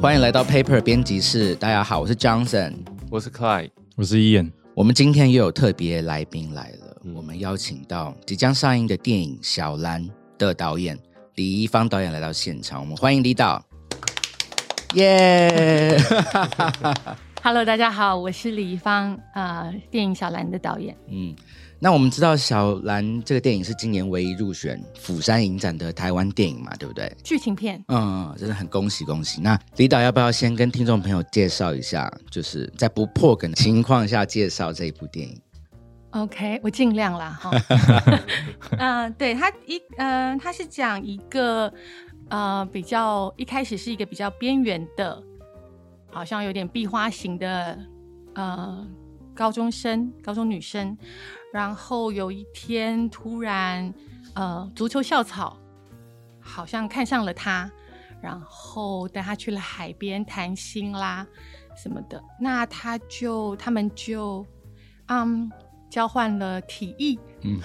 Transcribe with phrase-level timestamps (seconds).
[0.00, 1.54] 欢迎来到 Paper 编辑室。
[1.56, 2.72] 大家好，我是 Johnson，
[3.10, 4.50] 我是 Clyde，我是 Ian。
[4.74, 10.02] 我们今天又有特别来宾来了，我们邀请到即将上映的电影《小兰》
[10.38, 10.98] 的导演
[11.34, 13.62] 李易芳导演来到现场，我们欢迎李导。
[14.94, 15.98] 耶！
[17.44, 20.96] Hello，大家好，我是李易芳，啊，电影《小兰》的导演。
[21.10, 21.36] 嗯。
[21.82, 27.10] 那我们知道《小兰》这个电影是今年唯一入选釜山影展的台湾电影嘛，对不对？
[27.24, 27.82] 剧情片。
[27.88, 29.40] 嗯，真的很恭喜恭喜。
[29.40, 35.40] 那李导要不要先跟听众朋友介绍一下，就是在不破梗的情况下介绍这一部电影
[36.10, 37.50] ？OK，我尽量啦哈。
[38.76, 41.72] 嗯， 对他一嗯，他是讲一个
[42.28, 45.22] 呃比较一开始是一个比较边缘的，
[46.10, 47.78] 好像有点壁花型的
[48.34, 48.86] 呃
[49.34, 50.94] 高中生，高中女生。
[51.52, 53.92] 然后有一天，突然，
[54.34, 55.56] 呃，足球校草
[56.40, 57.70] 好像看上了他，
[58.22, 61.26] 然后带他去了海边谈心啦
[61.76, 62.22] 什么的。
[62.40, 64.46] 那他就他们就，
[65.08, 65.50] 嗯，
[65.90, 67.60] 交换了体液，嗯，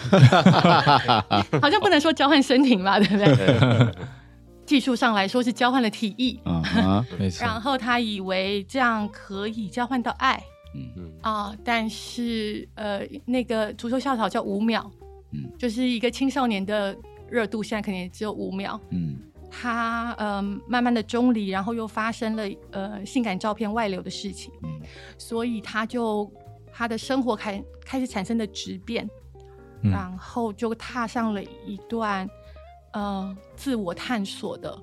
[1.61, 3.95] 好像不能说交换身体嘛，对不对？
[4.66, 7.45] 技术上来说是交换了体液，啊，没错。
[7.45, 10.42] 然后他以为这样可以交换到爱。
[10.73, 14.92] 嗯嗯啊，但是呃，那个足球校草叫五秒，
[15.32, 16.95] 嗯，就是一个青少年的
[17.28, 18.80] 热度，现在肯定只有五秒。
[18.92, 19.17] 嗯，
[19.50, 24.80] 他呃慢慢的中离，然后又发生了呃性感照片外流的事情，嗯，
[25.17, 26.32] 所以他就
[26.72, 29.10] 他的生活开开始产生的质变，
[29.82, 32.30] 然后就踏上了一段
[32.94, 34.80] 呃自我探索的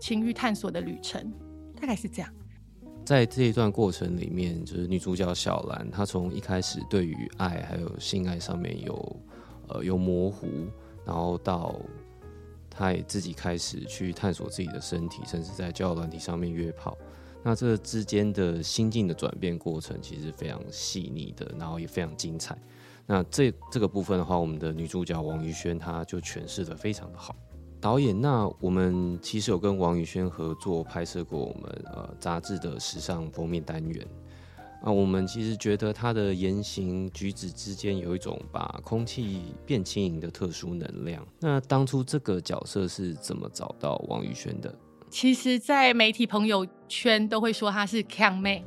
[0.00, 1.30] 情欲探索的旅程，
[1.78, 2.32] 大概是这样。
[3.06, 9.16] 在这一段过程里面，就是女主角小兰，她从一开始对于爱还有性爱上面有
[9.68, 10.48] 呃有模糊，
[11.04, 11.76] 然后到
[12.68, 16.98] 她也自己开始去探索自己的身体，甚至在交友软体上面约炮。
[17.44, 22.58] 那这之间的心境的转变过程，其实非常细腻的，然后也非常精彩。
[23.06, 27.36] 那这这个部分的话，我们的女主角王宇轩，她就诠释的非常的好。
[27.86, 34.04] 导演，那我们其实有跟王宇轩合作拍摄过我们呃杂志的时尚封面单元
[34.82, 34.90] 啊。
[34.90, 41.24] 我们其实觉得他的言行举止之间有一种把空气变轻盈的特殊能量。
[41.38, 44.74] 那当初这个角色是怎么找到王宇轩的？
[45.08, 48.64] 其实，在媒体朋友圈都会说他是 “can 妹，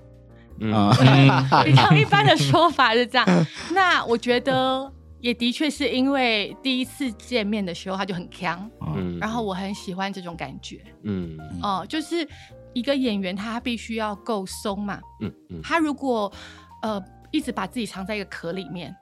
[0.62, 0.90] 嗯，
[1.66, 3.28] 比较一般的说法是这样。
[3.74, 4.90] 那我觉得。
[5.22, 12.28] 也的确是因为第一次见面的时候他就很强，嗯，然后我很喜欢这种感觉，嗯，哦，就是
[12.74, 16.31] 一个演员他必须要够松嘛，嗯嗯，他如果
[16.81, 18.96] 呃一直把自己藏在一个壳里面，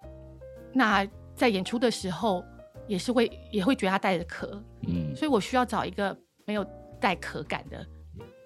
[0.74, 2.44] 那在演出的时候
[2.88, 6.66] 也是会也会觉得他带着壳，嗯，所以我需要找一个没有
[7.00, 7.86] 带壳感的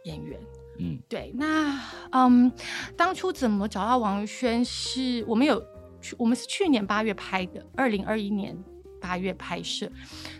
[0.04, 0.40] 演员，
[0.80, 1.80] 嗯，对，那
[2.12, 2.52] 嗯，
[2.98, 4.66] 当初怎么找到王轩？
[4.66, 5.71] 是我们有。
[6.18, 8.58] 我们是去年八月拍的，二零二一年
[9.00, 9.90] 八月拍摄，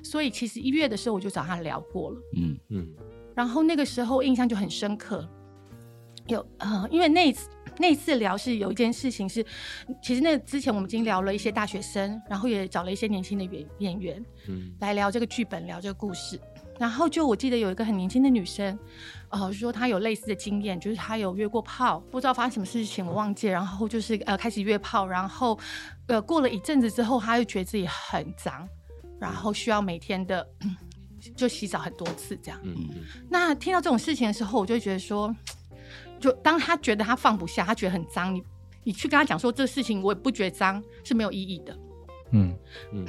[0.04, 2.58] 所以其实一月的时候我就找他聊过了，嗯。
[2.70, 2.88] 嗯，
[3.36, 5.28] 然后那个时候印象就很深刻，
[6.28, 9.44] 有呃，因为那次那次聊是有一件事情是，
[10.02, 16.40] 其实那之前我们已经聊了一些大学生，然后也找了一些年轻的演演员，嗯，来聊这个剧本，聊这个故事。
[16.80, 18.78] 然后就我记得有一个很年轻的女生，
[19.32, 23.48] 呃，说他有类似的经验，就是他有约过炮，不知道发生什么事情我忘记。
[23.48, 25.58] 然后就是呃开始约炮，然后
[26.08, 28.68] 呃过了一阵子之后，他又觉得自己很脏，
[29.20, 30.46] 然后需要每天的
[31.36, 32.60] 就洗澡很多次这样。
[32.64, 33.04] 嗯嗯。
[33.30, 35.34] 那听到这种事情的时候，我就觉得说，
[36.20, 38.44] 就当他觉得他放不下，他觉得很脏，你
[38.84, 41.78] 你去跟他讲说这事情我也不觉得脏是没有意义的。
[42.32, 42.54] 嗯
[42.92, 43.06] 嗯。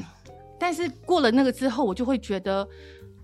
[0.57, 2.69] 但是过了那个之后，我就会觉得。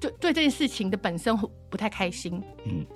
[0.00, 1.36] 就对这件事情的本身
[1.68, 2.86] 不太开心，嗯，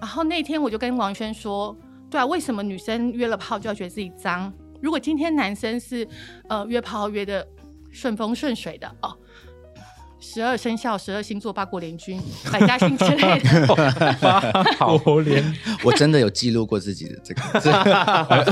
[0.00, 1.76] 然后那天我就跟王轩说，
[2.10, 4.52] 对啊，为什么女生约了炮就要觉得自己脏？
[4.80, 6.06] 如果今天男生是
[6.48, 7.46] 呃约炮约的
[7.90, 9.16] 顺风顺水的哦，
[10.20, 12.20] 十二生肖、十二星座、八国联军、
[12.52, 13.66] 百家姓之类的，
[14.78, 15.42] 八国联，
[15.84, 17.72] 我真的有记录过自己的这个， 做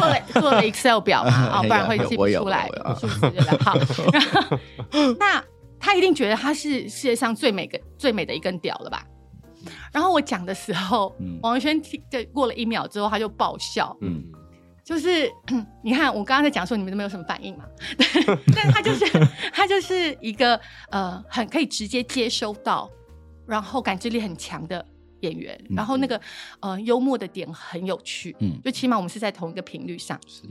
[0.01, 2.69] 了做了 Excel 表嘛，啊，不然会记不出来
[2.99, 3.59] 数字的。
[3.63, 3.79] 好，
[5.19, 5.43] 那。
[5.85, 9.07] 他一定觉得他是世界上最美个最美的一根屌了吧？
[9.93, 13.95] 然后我讲的时候，王文轩听，就过了一秒之后，他就爆笑。
[14.01, 14.25] 嗯，
[14.83, 15.31] 就是
[15.85, 17.65] 你看我刚刚在讲说，你们都没有什么反应嘛？
[18.57, 19.05] 但他就是
[19.53, 20.59] 他就是一个
[20.91, 22.91] 呃，很可以直接接收到，
[23.47, 24.85] 然后感知力很强的
[25.21, 26.21] 演员，然后那个
[26.61, 28.37] 呃幽默的点很有趣。
[28.41, 30.19] 嗯，就起码我们是在同一个频率上。
[30.27, 30.43] 是。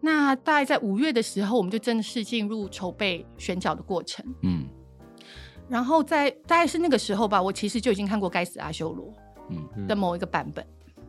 [0.00, 4.24] 那大概在五月的时候，我们就正式进入筹备选角的过程。
[4.42, 4.66] 嗯。
[5.68, 9.06] 然后在大概是那个时候吧，我其实就已经看过《该死阿修罗》
[9.74, 10.64] 嗯的某一个版本，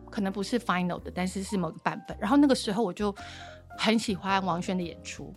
[0.10, 2.18] 可能不是 final 的，但是是某个版本。
[2.20, 3.14] 然后那个时候我就
[3.78, 5.34] 很喜欢王轩的演出，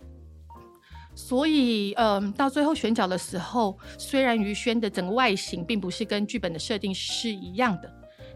[1.13, 7.93] 所以嗯，到最后选角的时候，虽然于轩的整个外形并不是跟剧本的设定是一样的，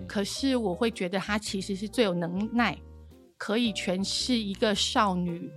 [0.07, 2.77] 可是我会觉得他其实是最有能耐，
[3.37, 5.51] 可以诠释一个少女。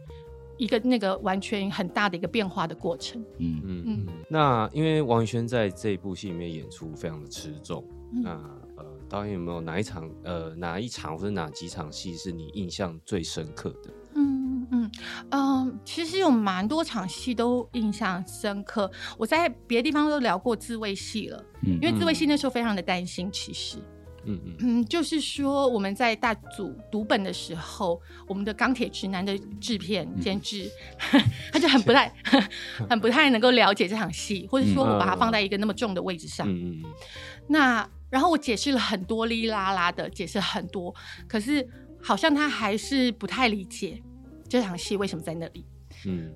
[0.58, 3.25] 一个那个完全很大的一个变化的过程。
[3.38, 4.06] 嗯嗯嗯。
[4.28, 7.82] 那因为王宇轩在这一部戏里面演出非常的吃重。
[8.10, 8.31] 那
[8.76, 13.90] 呃，导演有没有哪一场呃哪一场或者哪几场戏是你印象最深刻的？
[14.14, 14.90] 嗯嗯
[15.31, 18.90] 嗯，其实有蛮多场戏都印象深刻。
[19.19, 23.78] 我在别的地方都聊过自慰戏了，因为自慰戏那时候非常的担心，其实。
[23.78, 23.98] 嗯
[24.58, 30.70] 嗯就是说我们在大组读本的时候，我们的钢铁直男的制片监制，
[31.52, 32.12] 他就很不太
[32.88, 36.46] 很不太能够了解这场戏，或者说我把它放在一个那么重的位置上。
[36.48, 36.84] 嗯嗯。
[37.48, 40.94] 那然后我解释了很多，哩啦啦的解释很多，
[41.26, 41.66] 可是
[42.02, 44.02] 好像他还是不太理解
[44.48, 45.64] 这场戏为什么在那里。
[46.06, 46.30] 嗯。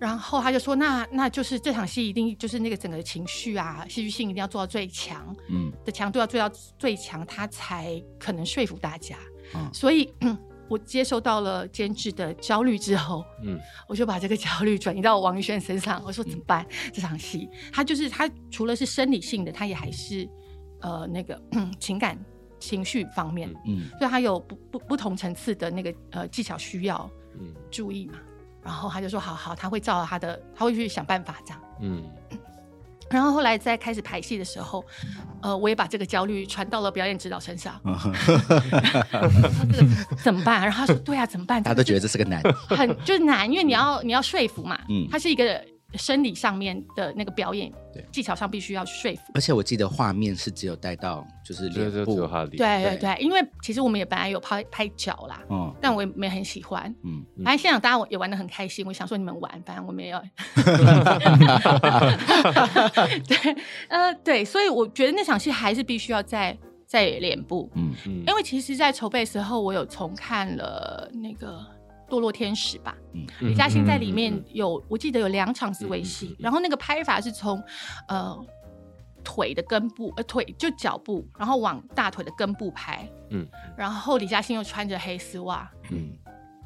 [0.00, 6.48] 然后他就说：“那那就是这场戏一定就是那个整个情绪啊，戏剧性一定要做到最强，嗯，的强度要做到
[6.78, 9.16] 最强，他才可能说服大家。
[9.72, 10.12] 所以，
[10.68, 13.58] 我接受到了监制的焦虑之后，嗯，
[13.88, 16.00] 我就把这个焦虑转移到王宇轩身上。
[16.04, 16.64] 我说怎么办？
[16.92, 20.28] 这场戏，他就是他除了是生理性的，他也还是
[20.80, 21.40] 呃那个
[21.80, 22.16] 情感
[22.60, 27.10] 情绪方面，嗯，所以他有不不不同层次的那个呃技巧需要
[27.68, 28.20] 注意嘛。”
[28.68, 32.04] 然后他就说：“好好，他会照他的，他会去想办法这样。”嗯。
[33.08, 34.84] 然后后来在开始排戏的时候，
[35.40, 37.80] 呃，我也把这个焦虑传到了表演指导身上。
[40.22, 40.60] 怎么办？
[40.60, 44.78] 然后他说：“对啊，怎么办？” 他都觉得这是个难，很就是难，因为你要你要说服嘛。
[44.90, 45.08] 嗯。
[45.10, 45.64] 他是一个。
[45.94, 47.72] 生理上面的那个表演
[48.12, 60.20] 技巧上必须要说服，而且我记得画面是只有带到就是脸部，对对对，因为其实我们也本来有拍拍脚啦，嗯，但我也没很喜欢，嗯，反正现场大家也玩的很开心，我想说你们玩，反正我们也要，
[63.26, 63.56] 对，
[63.88, 66.54] 呃，对，所以我觉得那场戏还是必须要在
[66.86, 67.94] 在脸部，嗯。
[68.04, 71.64] 嗯，因为其实，在筹备时候我有重看了那个。
[72.08, 72.96] 堕落天使吧，
[73.40, 77.62] 李嘉欣在里面有，我记得有两场自慰戏，然后那个拍法是从
[78.08, 78.36] 呃
[79.22, 83.46] 腿的根部，呃腿就脚部，然后往大腿的根部拍，嗯，
[83.76, 86.16] 然后李嘉欣又穿着黑丝袜，嗯，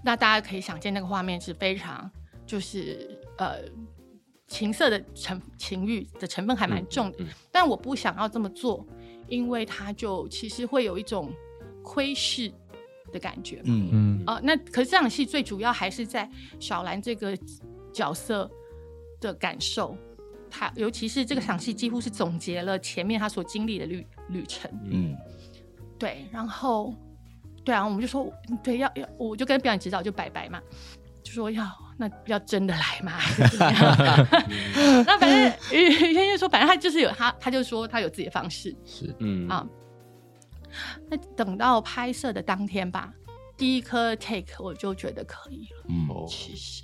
[0.04, 2.08] 那大家可以想见那个画面是非常
[2.46, 3.56] 就是呃
[4.46, 7.18] 情色的成情欲的成分还蛮重的，
[7.50, 8.86] 但我不想要这么做，
[9.28, 11.32] 因为它就其实会有一种
[11.82, 12.52] 窥视。
[13.12, 13.88] 的感觉，嗯。
[13.92, 14.24] 嗯。
[14.26, 16.28] 哦，那可是这场戏最主要还是在
[16.58, 17.36] 小兰这个
[17.92, 18.50] 角色
[19.20, 19.96] 的感受，
[20.50, 25.16] 他尤其是这个场戏几乎是总结了前面他所经历的旅旅程，嗯，
[25.98, 26.94] 对，然后
[27.64, 28.32] 对啊，我们就说
[28.62, 30.60] 对要要，我就跟表演指导就拜拜嘛，
[31.22, 31.64] 就说要
[31.96, 33.12] 那要真的来嘛，
[35.06, 39.14] 那反正于于谦就说，反正他就是有他，他就说他有自己的方式，是。
[39.20, 39.48] 嗯。
[39.48, 39.66] 啊。
[41.08, 43.12] 那等到拍摄的当天吧，
[43.56, 45.84] 第一颗 take 我就觉得可以了。
[45.88, 46.82] 嗯，其实，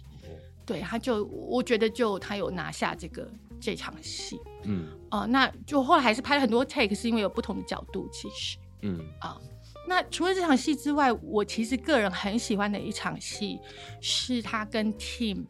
[0.64, 3.29] 对，他就我觉得就他有拿下这个
[3.61, 4.38] 这场戏。
[4.64, 8.09] 嗯，哦，那就后来还是拍了很多 take，是因为有不同的角度。
[8.12, 9.40] 其实，嗯啊，
[9.87, 13.59] 那除了这场戏之外，我其实个人很喜欢的一场戏
[14.00, 15.47] 是他跟 Tim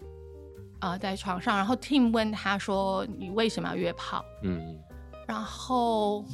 [0.78, 4.78] 啊在床上，然后 Tim 问他说：“你为什么要约炮？”嗯，
[5.26, 6.24] 然后。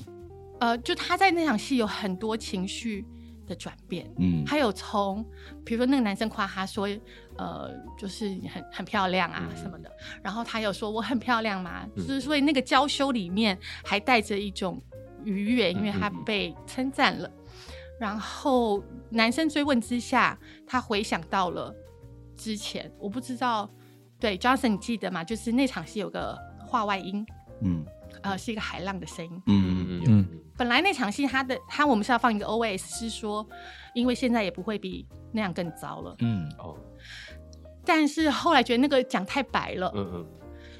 [0.60, 3.04] 呃，就他在那场戏有很多情绪
[3.46, 5.24] 的转变，嗯，他有从，
[5.64, 6.88] 比如说那个男生夸他说，
[7.36, 9.90] 呃，就是很很漂亮啊什么的，
[10.22, 14.80] 然后他有说我很漂亮嘛，就是所以那个娇羞里面还带着一种
[15.24, 17.30] 愉悦，因为他被称赞了，
[18.00, 21.74] 然后男生追问之下，他回想到了
[22.36, 23.68] 之前，我不知道，
[24.18, 25.22] 对，Johnson 你记得吗？
[25.22, 27.26] 就是那场戏有个话外音，
[27.62, 27.84] 嗯。
[28.24, 29.42] 呃，是一个海浪的声音。
[29.46, 30.28] 嗯嗯嗯。
[30.56, 33.46] 本来那场戏，他的他我们是要放一个 O S，是说，
[33.94, 36.16] 因为现在也不会比那样更糟了。
[36.20, 36.74] 嗯哦。
[37.84, 40.26] 但是后来觉得那个讲太白了，嗯嗯，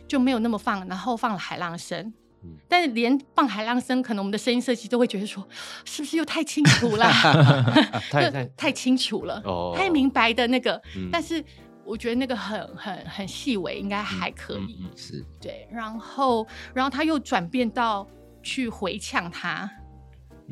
[0.09, 2.15] 就没有那么放，然后放了海浪声。
[2.43, 2.57] 嗯。
[2.67, 5.47] 但是连放海浪声，可能我们的声音设计都会觉得说，
[5.85, 7.05] 是不是又太清楚了？
[8.11, 10.81] 太太太清楚了，哦，太明白的那个，
[11.13, 11.45] 但是。
[11.87, 14.87] 我觉得那个很很很细微，应该还可以。
[14.97, 15.69] 是，对。
[15.71, 18.09] 然后，然后他又转变到
[18.43, 19.71] 去回呛他，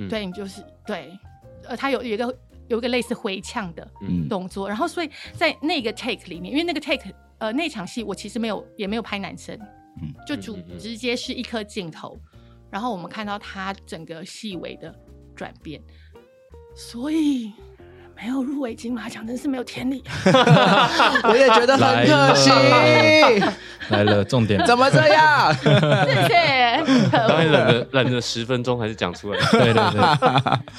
[0.09, 1.19] 对你就是对，
[1.65, 3.91] 呃，他有有一个有一个类似回呛的
[4.29, 4.69] 动作。
[4.69, 9.59] 然后，所以在那个 take 里面，因为那个 take 呃那场戏我其实没有也没有拍男生，
[10.01, 12.19] 嗯，就主直接是一颗镜头，
[12.71, 14.95] 然后我们看到他整个细微的
[15.35, 15.83] 转变。
[16.77, 17.53] 所以。
[18.15, 20.03] 没有入围金马奖，真是没有天理。
[21.25, 22.51] 我也觉得很可惜。
[23.89, 25.53] 来了，重点怎么这样？
[25.55, 25.71] 谢
[26.29, 26.83] 谢。
[27.11, 29.39] 刚才忍了忍了十分钟，还是讲出来。
[29.51, 30.01] 对对对，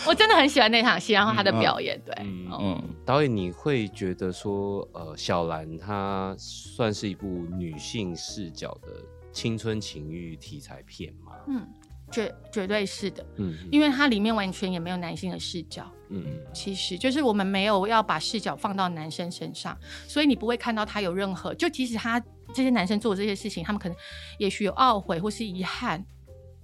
[0.08, 2.00] 我真的很喜欢那场戏，然后他的表演。
[2.06, 8.90] 对，嗯，导演，你会觉得说，呃，小兰她算是一部女性视角的
[9.32, 11.34] 青春情欲题材片吗？
[11.48, 11.68] 嗯。
[12.14, 19.76] 绝绝对是的，嗯，因为它里面完全也没有男性的视角，嗯，其实就是我们没有要把视角放到男生身上，
[20.08, 22.20] 所以你不会看到他有任何，就即使他
[22.54, 23.98] 这些男生做这些事情，他们可能
[24.38, 26.06] 也许有懊悔或是遗憾，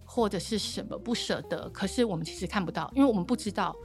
[0.06, 3.76] 或者是什么不舍得，可是我们其实看不到，因为我们不知道，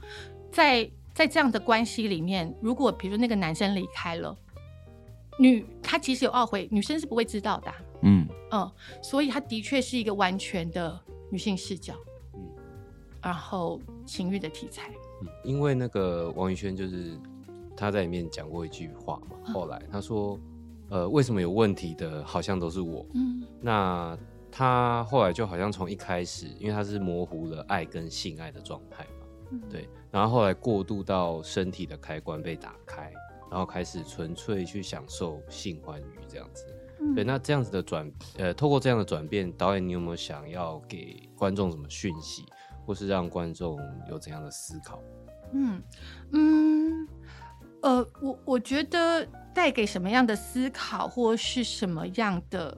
[0.51, 4.37] 在在这样的关系里面，如果比如那个男生离开了，
[5.39, 8.27] 女他其实有懊悔，女生是不会知道的，嗯。
[8.51, 11.01] 嗯，所以他的确是一个完全的。
[11.31, 11.95] 女性视角，
[12.33, 12.41] 嗯，
[13.21, 14.91] 然后情欲的题材，
[15.21, 17.19] 嗯，因为那个王宇轩就是
[17.75, 20.39] 他在里面讲过一句话嘛，后来他说，
[20.89, 24.17] 呃，为什么有问题的好像都是我，嗯，那
[24.51, 33.11] 他后来就好像从一开始，因为他是模糊了爱跟性爱的状态嘛，对，然后后来过渡到身体的开关被打开，
[33.49, 36.65] 然后开始纯粹去享受性欢愉这样子。
[37.13, 42.45] 对，那这样子的转，呃，透过这样的转变，导演你有没有想要给观众什么讯息，
[42.85, 43.77] 或是让观众
[44.09, 45.01] 有怎样的思考？
[45.53, 45.81] 嗯
[46.31, 47.07] 嗯，
[47.81, 52.77] 呃，我我觉得带给什么样的思考，或是什么样的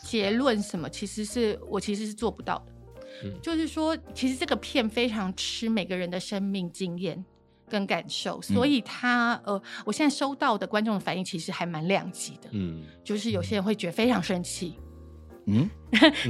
[0.00, 2.72] 结论，什么，其实是我其实是做不到的。
[3.24, 7.24] 嗯，就是说，其实这个片非常吃每个人的生命经验。
[7.68, 14.78] 跟感受，所以他呃，我现在收到的观众的反应其实还蛮两极的，嗯，就是有些人会觉得非常生气，
[15.46, 15.68] 嗯，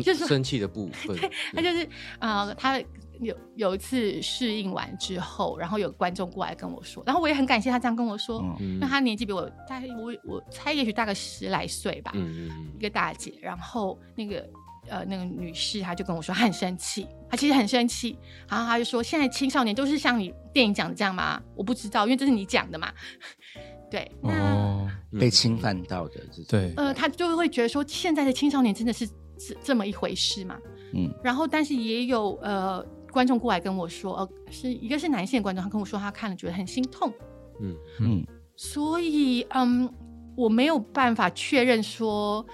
[0.02, 1.16] 就是生气的部分，
[1.54, 1.88] 他就是
[2.18, 2.80] 呃，他
[3.20, 14.48] 有有一次适应完之后，然后有观众过来跟我说，然后我也很感谢他这样跟我说，因为他年纪比我大，我我猜也许大概十来岁吧，嗯嗯，一个大姐，然后那个。
[14.88, 21.42] 呃，那个女士，她就跟我说，她很生气，她其实很生气，然后她就说，现在青少年都是像你电影讲的这样吗？
[21.54, 22.92] 我不知道，因为这是你讲的嘛。
[23.88, 30.58] 对，那被侵犯到的，对，呃，他就会觉得说，现在的青少年真的是这这么一回事嘛？
[30.92, 37.12] 嗯，然后但是也有呃观众过来跟我说，呃，是一个是男性观众，他跟我说他看了觉得很心痛，
[37.60, 37.76] 嗯。
[38.00, 38.26] 嗯，
[38.56, 39.88] 所以嗯，
[40.36, 42.44] 我没有办法确认说。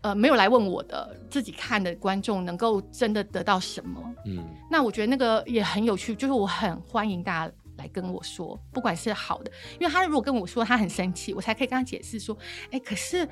[0.00, 4.00] 呃，没有来问我的自己看的观众能够真的得到什么？
[4.26, 9.50] 嗯，那我觉得那个也很有趣，就是我很欢迎大家来跟我说，不管是好的，
[9.80, 12.36] 因为他如果跟我说他很生气，我才可以跟他解释说，
[12.70, 13.28] 哎，可是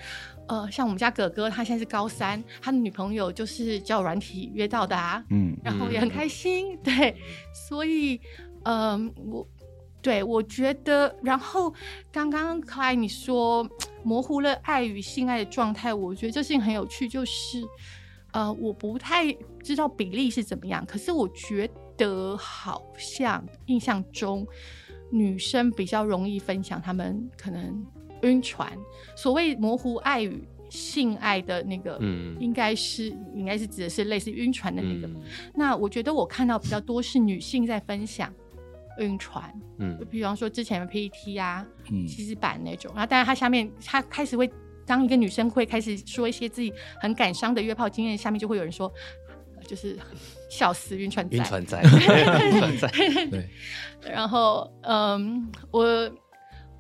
[0.49, 7.17] 呃，像我们家哥哥，他现在是高三，他的女朋友就是交友软体约到的啊，嗯，然后也很开心，对，
[7.69, 8.21] 所以
[8.65, 9.47] 嗯，我。
[10.07, 11.75] 对，我觉得，然后
[12.13, 13.69] 刚刚可爱你说
[14.05, 17.61] 模糊了爱与性爱的状态，我觉得这事情很有趣，就是
[18.33, 24.47] 呃，我不太知道比例是怎么样，可是我觉得好像印象中
[25.11, 27.85] 女生比较容易分享，她们可能
[28.23, 28.73] 晕船，
[29.17, 35.11] 所谓模糊爱与性爱的那个，嗯，应该是应该是指的是类似晕船的那个，
[35.53, 38.33] 那我觉得我看到比较多是女性在分享。
[38.99, 44.51] 晕船，嗯，就比方说之前的 PPT 啊，嗯，其实版那种，然后当然他下面他开始会
[44.87, 48.93] 当一个女生会开始说一些自己很感伤的约炮经验，下面就会有人说，
[49.67, 49.99] 就是
[50.51, 52.89] 笑死晕船仔，晕船仔， 晕船仔，
[53.31, 53.49] 对。
[54.09, 56.11] 然后，嗯，我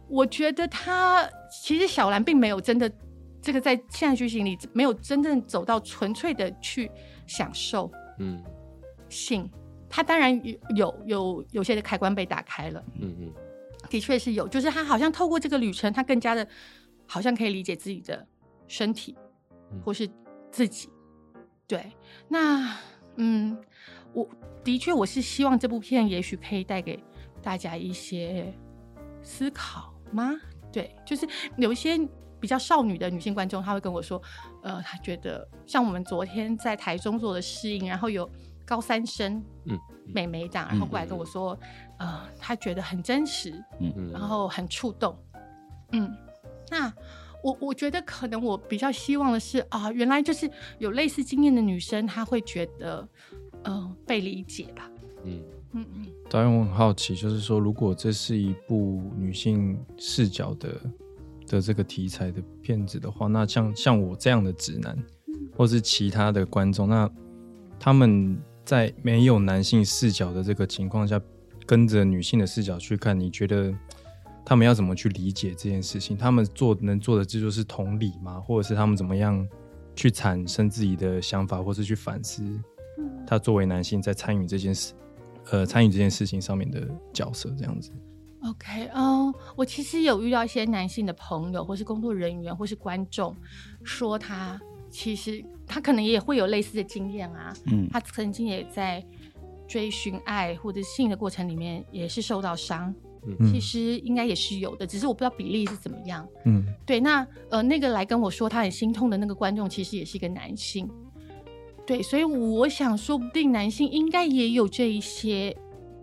[0.08, 2.90] 我觉得他其实小兰并没有真的
[3.42, 6.90] 这个在现在剧情里没有真正走到纯粹的去
[7.26, 8.42] 享受，嗯，
[9.08, 9.50] 性。
[9.88, 13.32] 他当然有有有有些的开关被打开了，嗯嗯，
[13.88, 16.46] 的确是有，就是他好像透过这个旅程，他更加的，
[17.06, 18.26] 好像可以理解自己的
[18.66, 19.16] 身体，
[19.84, 20.08] 或是
[20.50, 20.88] 自己。
[21.68, 21.92] 对，
[22.28, 22.76] 那
[23.16, 23.56] 嗯，
[24.12, 24.28] 我
[24.64, 27.02] 的确我是希望这部片也许可以带给
[27.40, 28.52] 大家一些
[29.22, 30.34] 思考吗？
[30.72, 31.26] 对，就是
[31.56, 31.96] 有一些
[32.40, 34.20] 比较少女的女性观众，她会跟我说，
[34.62, 38.28] 呃，她觉得像我们昨天在台中做的适应，然后有。
[38.66, 39.78] 高三生，嗯，
[40.12, 41.56] 美眉长，然后过来跟我说，
[41.98, 43.92] 呃，他觉得很真实，嗯。
[43.96, 45.16] 嗯，然后很触动，
[45.92, 46.12] 嗯，
[46.68, 46.92] 那
[47.42, 53.08] 我我觉得可能我比较希望的是啊，原来就是有类似经验的女生，她会觉得，
[53.62, 54.90] 呃，被理解吧，
[55.24, 55.40] 嗯。
[55.72, 56.06] 嗯嗯。
[56.28, 60.80] 导演，我很好奇，就是说，如果这是一部女性视角的
[61.46, 64.98] 的这个题材的片子的话，那像像我这样的直男，
[65.56, 67.08] 或是其他的观众，那
[67.78, 68.36] 他们。
[68.66, 71.20] 在没有男性视角的这个情况下，
[71.64, 73.72] 跟着女性的视角去看，你觉得
[74.44, 76.16] 他们要怎么去理解这件事情？
[76.16, 78.40] 他们做能做的这就是同理吗？
[78.40, 79.46] 或者是他们怎么样
[79.94, 82.42] 去产生自己的想法，或是去反思
[83.24, 84.94] 他作为男性在参与这件事，
[85.52, 87.92] 呃，参与这件事情上面的角色这样子。
[88.42, 93.36] OK，哦，我其实有遇到一些男性的朋友，或是工作人员，或是观众，
[93.84, 99.04] 说他其实他可能也会有类似的经验啊，嗯他曾经也在
[99.68, 102.94] 追寻爱或者性的过程里面也是受到伤，
[103.26, 106.26] 嗯其实应该也是有的，只是我不知道比例是怎么样。
[106.44, 110.88] 嗯对，那呃，那个来跟我说他很心痛的那个观众，其实也是一个男性。
[111.84, 115.56] 对，所以我想，说不定男性应该也有这一些，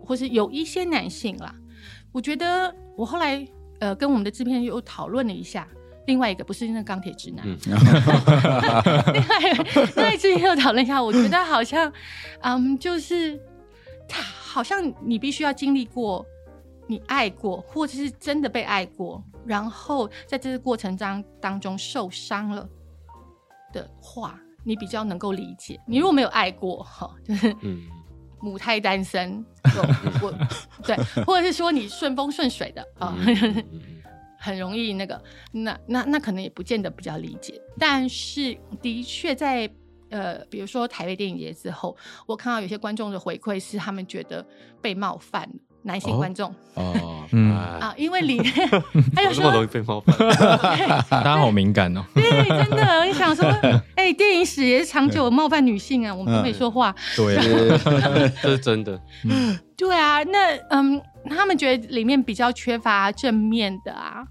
[0.04, 1.54] 或是有一些男性啦。
[2.10, 3.46] 我觉得我后来
[3.80, 5.68] 呃跟我们的制片又讨论了一下，
[6.06, 7.56] 另外一个不是那个钢铁直男，嗯
[9.14, 11.92] 另外另外之前又讨论一下，我觉得好像
[12.40, 13.40] 嗯，就是
[14.08, 16.24] 他好像你必须要经历过。
[16.86, 22.68] 你爱过，或者是真的被爱过，然后在这个过程当当中受伤了
[23.72, 25.80] 的话，你比较能够理解。
[25.86, 27.80] 你如果没有爱过，哈，就是嗯
[28.38, 30.34] 母胎单身，我我
[30.84, 30.94] 对，
[31.24, 33.16] 或者是说你顺风顺水的啊，
[34.44, 35.20] 很容易那个，
[35.52, 37.58] 那那那可能也不见得比较理解。
[37.78, 39.68] 但是的确在
[40.10, 41.96] 呃，比如说台北电影节之后，
[42.26, 44.46] 我看到有些观众的回馈是他们觉得
[44.82, 48.52] 被冒犯了，男性哦观众、哦，嗯，哎啊，因为里面
[49.16, 49.66] 他就我这么容易。
[49.66, 50.16] 被冒犯，
[51.10, 52.04] 大家好敏感哦。
[52.14, 53.44] 对，真的，你想说，
[53.96, 56.94] 哎、电影史也是长久冒犯女性啊，我们都没说话。
[57.16, 57.42] 对啊，
[58.40, 59.00] 这是真的。
[59.24, 64.22] 嗯对啊，那嗯，他们觉得里面比较缺乏正面的啊，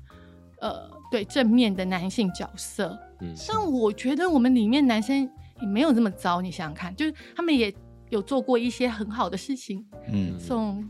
[0.64, 2.98] 呃，对正面的男性角色。
[3.22, 5.30] 嗯但我觉得我们里面男生
[5.62, 7.74] 也没有这么糟，你想想看，就是他们也
[8.10, 10.84] 有做过一些很好的事情，嗯，送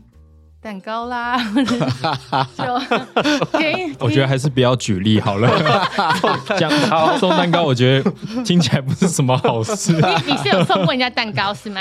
[0.60, 1.38] 蛋糕啦，
[2.56, 2.78] 就
[3.58, 5.48] 给 我觉得还是不要举例好了。
[6.58, 6.70] 讲
[7.18, 8.10] 送蛋糕，我觉得
[8.42, 9.92] 听起来不是什么好事。
[9.92, 11.80] 你你是有送过人家蛋糕是吗？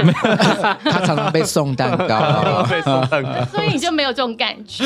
[0.84, 4.84] 他常常被送蛋糕，被送蛋糕，所以你就没有这种感觉。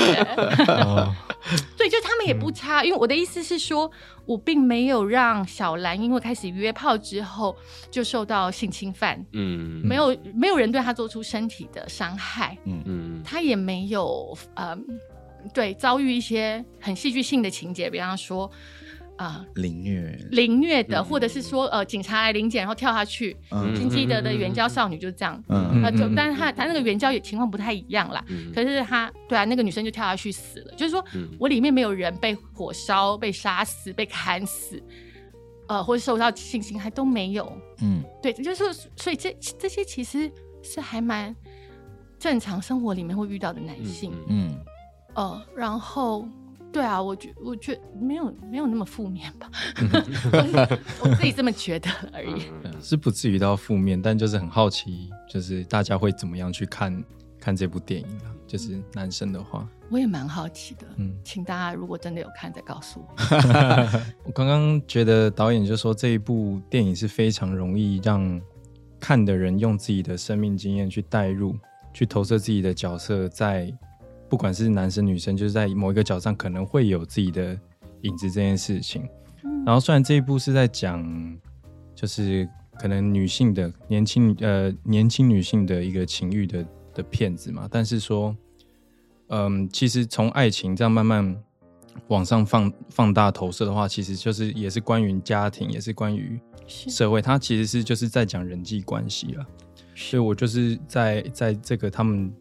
[1.37, 3.89] 哦 对，就他们也不差，因为我的意思是说，
[4.25, 7.55] 我并没有让小兰因为开始约炮之后
[7.89, 9.81] 就受到性侵犯，嗯。
[9.85, 13.21] 没有没有人对她做出身体的伤害，嗯。
[13.23, 14.77] 她也没有呃
[15.53, 18.51] 对遭遇一些很戏剧性的情节，比方说
[19.17, 21.03] 啊、凌虐，凌虐的，嗯。
[21.05, 23.75] 或者是说呃警察来临检然后跳下去，嗯。
[23.75, 25.81] 金基德的援交少女就是这样，嗯。
[25.81, 28.51] 那就但是他他那个援交也情况不太一样啦，嗯。
[28.53, 30.73] 可是他对啊，那个女生就跳下去死了。
[30.77, 31.29] 就是说嗯。
[31.39, 34.81] 我里面没有人被火烧、被杀死、被砍死，
[35.67, 37.51] 呃，或者受到性侵害都没有。
[37.81, 38.03] 嗯。
[38.21, 41.35] 对，就是说所以这这些其实是还蛮
[42.19, 44.11] 正常生活里面会遇到的男性。
[44.27, 44.55] 嗯，
[45.15, 46.27] 呃，然后
[46.71, 49.49] 对啊，我觉我觉得没有没有那么负面吧，
[51.01, 52.43] 我我自己这么觉得而已。
[52.81, 57.03] 是不至于到负面，但就是很好奇，就是大家会怎么样去看
[57.39, 58.29] 看这部电影啊？
[58.45, 63.07] 就是男生的话，我也蛮好奇的，嗯请大家如果真的有看，再告诉我。
[64.23, 68.39] 我刚刚觉得导演就说这一部电影是非常容易让
[68.99, 71.57] 看的人用自己的生命经验去代入，
[71.93, 73.69] 去投射自己的角色在，
[74.29, 77.57] 不管是男生女生，就是在某一个角上可能会有自己的
[78.01, 79.07] 影子这件事情。
[79.65, 81.37] 然后虽然这一部是在讲，
[81.95, 82.47] 就是
[82.79, 88.35] 可能女性的年轻呃年轻女性的一个情欲的的片子嘛，但是说，
[89.27, 91.35] 嗯，其实从爱情这样慢慢
[92.07, 99.45] 往上放放大投射的话，其实就是也是关于家庭，也是关于社会，它其实是就是在讲人际关系了。
[99.95, 102.31] 所以我就是在在这个他们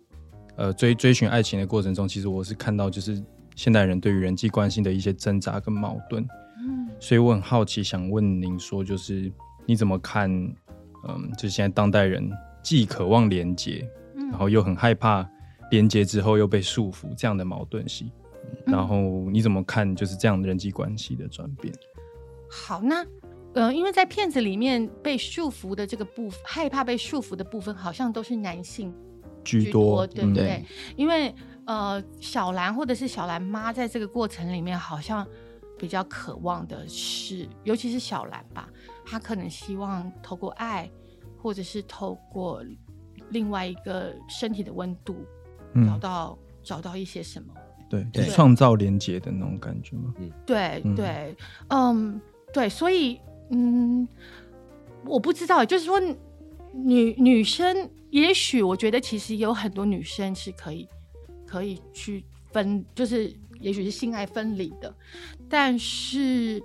[0.57, 3.23] 呃追追寻爱情的过程中，其实我是看到就是
[3.55, 6.27] 现代人对于人际关系的一些挣扎跟矛盾。
[6.59, 9.31] 嗯所以我很好奇，想问您说，就是
[9.67, 10.31] 你怎么看？
[11.09, 12.29] 嗯，就是现在当代人
[12.63, 15.29] 既渴望连接，嗯然后又很害怕
[15.71, 18.11] 连接之后又被束缚这样的矛盾性。
[18.65, 21.73] 然后你怎么看就是这样的人际关系的转变？
[22.51, 23.07] 好，那
[23.55, 28.93] 呃，因为在片子里面被束缚的这个部分，害怕被束缚的部分，好像都是男性
[29.47, 30.45] 居多，对不对？
[30.45, 30.65] 对
[30.97, 35.27] 因为呃，小兰或者是小兰妈在这个过程里面，好像
[35.79, 38.69] 比较渴望的是，尤其是小兰吧，
[39.05, 40.89] 她可能希望透过爱，
[41.43, 42.63] 或者是透过
[43.31, 45.15] 另外一个身体的温度，
[45.75, 47.53] 找嗯，到、找到一些什么。
[47.89, 50.15] 对，对创造连接的那种感觉吗？
[50.45, 51.37] 对嗯对，
[51.69, 52.21] 嗯，
[52.53, 54.07] 对，所以嗯，
[55.05, 56.01] 我不知道，就是说
[56.85, 60.89] 女女生，也许我觉得其实有很多女生是可以
[61.47, 64.95] 可以去分，就是也许是性爱分离的，
[65.49, 66.63] 但是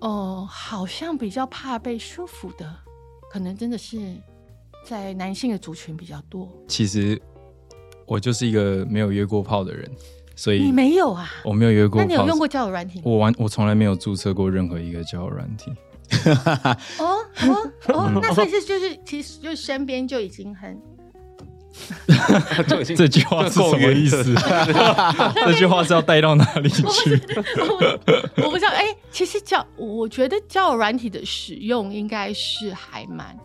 [0.00, 2.76] 哦，好像比较怕被束缚的，
[3.30, 3.98] 可能真的是
[4.84, 6.52] 在男性的族群比较多。
[6.68, 7.20] 其实
[8.06, 9.90] 我就是一个没有约过炮的人，
[10.34, 11.30] 所以你没有啊？
[11.44, 12.06] 我没有约过炮。
[12.06, 13.00] 那你有用过交友软体？
[13.04, 15.72] 我完，我从来没有注册过任何一个交友软体。
[16.98, 20.80] 哦哦哦，那所以是就是其实就身边就已经很。
[22.96, 24.24] 这句话是什么意思？
[25.44, 27.20] 这句话是要带到哪里去？
[28.42, 28.70] 我不知道。
[28.70, 33.38] 哎，其实教，我觉得交友软体的使用应该是还蛮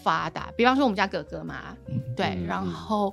[0.00, 0.48] 发达。
[0.56, 1.76] 比方说我们家哥哥嘛，
[2.16, 3.12] 对，然后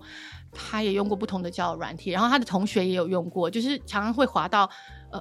[0.51, 4.69] 他也用过不同的交友软体，然后他的同学也有用过，就是常常会滑到，
[5.11, 5.19] 呃，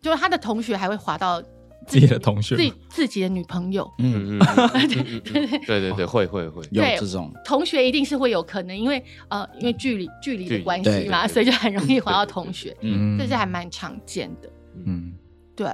[0.00, 1.42] 就是他的同学还会滑到。
[1.86, 5.20] 自己的同学，自己自己的女朋友，嗯 嗯，
[5.66, 6.62] 对对对，会会会。
[6.70, 7.32] 有这种。
[7.44, 14.50] 同学一定是会有可能，因为呃，因为距离距离的关系嘛，所以就很容易滑到同学，嗯，这是还蛮常见的，
[14.84, 15.14] 嗯，
[15.56, 15.70] 对，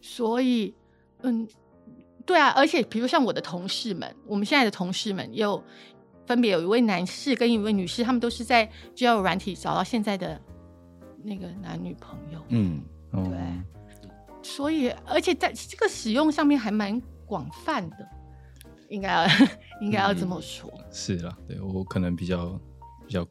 [0.00, 0.72] 所以
[1.22, 1.48] 嗯，
[2.24, 5.60] 对啊，而且比如像我的同事们，我们现在的同事们又
[6.26, 10.40] 分别有一位男士跟一位女士，他们都是在交友软体找到现在的
[11.24, 12.80] 那个男女朋友，嗯，
[13.12, 13.22] 对。
[14.56, 17.96] 所以，而且在这个使用上面还蛮广泛的，
[18.88, 19.26] 应该要
[19.82, 20.72] 应该要这么说。
[20.90, 22.58] 是啦，对我可能比较
[23.06, 23.26] 比较。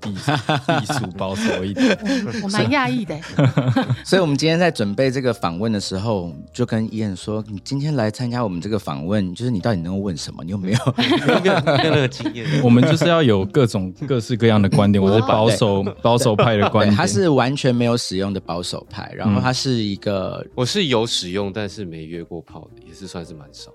[0.00, 1.98] 低低俗保守一点，
[2.42, 3.18] 我蛮讶异的。
[4.04, 10.42] 所以，我们今天在准备这个访问的时候，就跟伊恩说：“你今天来参加我们这个访问，就是你到底能够问什么？
[10.44, 12.46] 你有没有那个经验？
[12.64, 15.02] 我们就是要有各种各式各样的观点。
[15.02, 19.12] 我是保守保守派的观点，他是完全没有使用的保守派。
[19.14, 23.70] 然后他是一个，我是有使用，但是没约过炮的，也是算是蛮少。”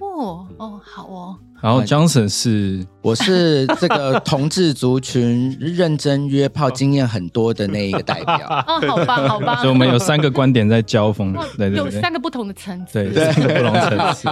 [0.00, 1.38] 哦哦，好哦。
[1.62, 8.64] 然后 Johnson 是，我是这个同志族群认真约炮经验很多的那一个代表。
[8.66, 9.56] 哦，好棒，好棒。
[9.56, 14.28] 所以我们有三个观点在交锋，对对对，有三个不同的层次，对，三个不同层次。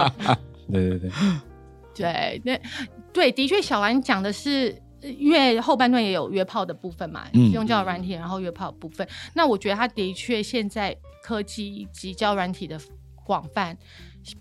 [0.71, 1.11] 对对对，
[1.93, 2.59] 对那
[3.13, 9.07] 对，的确，小兰讲的是，因为后半段也有约炮的部分嘛，用交友软体，然后约炮部分。
[9.35, 12.79] 那我觉得他的确现在科技以及交友软体的
[13.23, 13.77] 广泛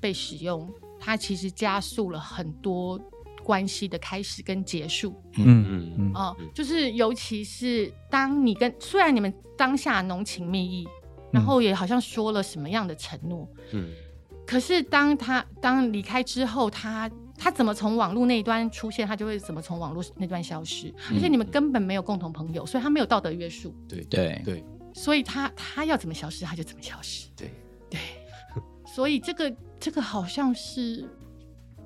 [0.00, 0.66] 被使用。
[1.00, 2.98] 它其实加速了很多
[3.42, 5.14] 关系的开始跟结束。
[5.36, 6.12] 嗯嗯嗯。
[6.14, 10.88] 哦，就是尤其是当你跟虽然你们当下浓情蜜意，
[11.32, 13.90] 然后也好像说了什么样的承诺，嗯，
[14.46, 20.92] 可是当他当离开之后，他他怎么从网络那一端出现，他就会怎么从网络那段消失。
[21.12, 23.74] 而且你们根本没有共同朋友，所以他没有道德约束。
[23.88, 24.64] 对对对。
[24.94, 27.28] 所以他他要怎么消失，他就怎么消失。
[27.36, 27.50] 对
[27.88, 28.00] 对。
[28.94, 29.54] 所以这个。
[29.80, 31.08] 这个好像是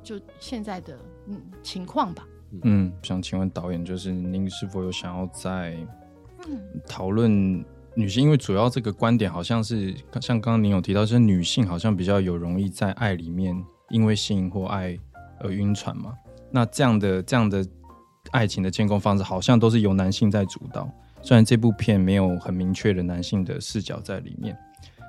[0.02, 2.26] 就现在的嗯情况吧。
[2.62, 5.76] 嗯，想请问导演，就是您是否有想要在
[6.88, 7.62] 讨论
[7.94, 8.24] 女性？
[8.24, 13.54] 因为主要这个观点好像是像刚刚您有提到，是女性好像比较有容易在爱里面
[13.90, 14.98] 因为性或爱
[15.40, 16.14] 而晕船嘛？
[16.50, 17.62] 那这样的这样的
[18.30, 20.90] 爱情的建构方式，好像都是由男性在主导。
[21.20, 24.56] 虽然这部片没有很明确的男性的视角在里面，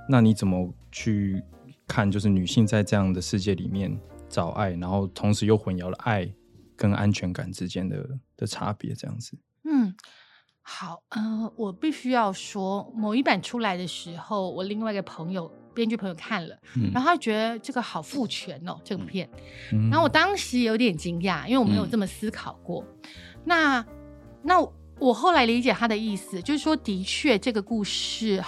[0.10, 1.42] 那你怎么去？
[1.88, 6.34] 看，就是女性在这样的世界里面找爱，然后同时又混淆了爱
[6.76, 9.38] 跟安全感之间的的差别，这样子。
[9.66, 9.94] 嗯，
[10.62, 16.58] 好，呃，我必须要说，某一版出来的时候，我另外一个朋友，编剧朋友看了，
[16.94, 19.30] 然后他觉得这个好父权哦，这个片，
[19.90, 22.86] 然后我当时有点惊讶，因为我没有这么思考过。
[23.46, 23.86] 那
[24.42, 24.60] 那
[25.00, 28.42] 我后来理解他的意思，就是说，的确这个故事。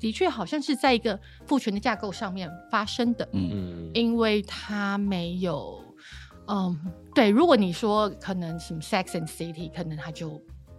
[0.00, 3.28] 的确，好像是在一个父权的架构上面发生的。
[3.32, 5.84] 嗯嗯，因为他没有，
[6.48, 6.76] 嗯，
[7.14, 7.28] 对。
[7.28, 10.30] 如果你说可能什么 Sex and City，可能他就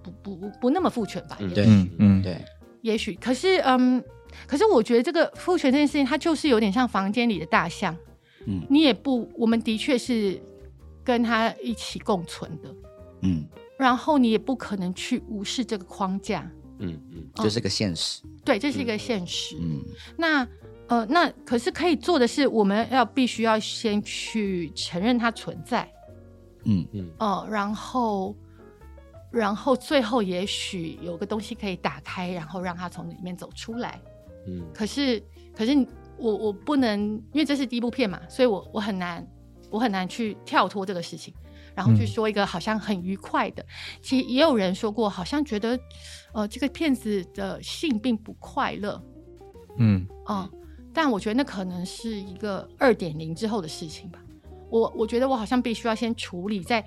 [0.04, 1.38] 不不不不那么父权吧？
[1.54, 2.44] 对，嗯嗯，对。
[2.82, 4.04] 也许，可是，嗯，
[4.48, 7.96] 可是我觉得这个父权这件事情，它就是有点像房间里的大象。
[8.48, 10.42] 嗯，你也不，我们的确是
[11.04, 12.76] 跟他一起共存的。
[13.22, 13.46] 嗯，
[13.78, 16.52] 然后你也不可能去无视这个框架。
[16.82, 18.22] 嗯嗯，这是个现实。
[18.44, 19.56] 对，这是一个现实。
[19.60, 19.82] 嗯，
[20.18, 20.48] 那
[20.88, 25.90] 呃，那可是可以做的是，我们要必须要先去承认它存在。
[26.66, 27.10] 嗯嗯。
[27.20, 28.36] 哦，然后，
[29.32, 34.02] 然后最后也许有个东西可以打开，然后让它从里面走出来。
[34.48, 34.62] 嗯。
[34.74, 35.24] 可是，
[35.56, 37.00] 可是我我不能，
[37.32, 39.26] 因为这是第一部片嘛，所以我我很难，
[39.70, 41.34] 我很难去跳脱这个事情。
[41.76, 43.66] 然后去说一个好像很愉快的，
[44.02, 45.80] 其实也有人说过，好像觉得，
[46.34, 49.02] 呃，这个骗子的性并不快乐，
[49.78, 50.50] 嗯，哦，
[50.94, 54.20] 但我觉得那可能是一个二点零之后的事情吧。
[54.70, 56.86] 我我觉得我好像必须要先处理在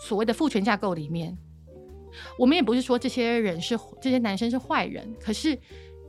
[0.00, 1.36] 所谓的父权架构里面，
[2.38, 5.58] 我们也不是说这些人是这些男生是坏人，可是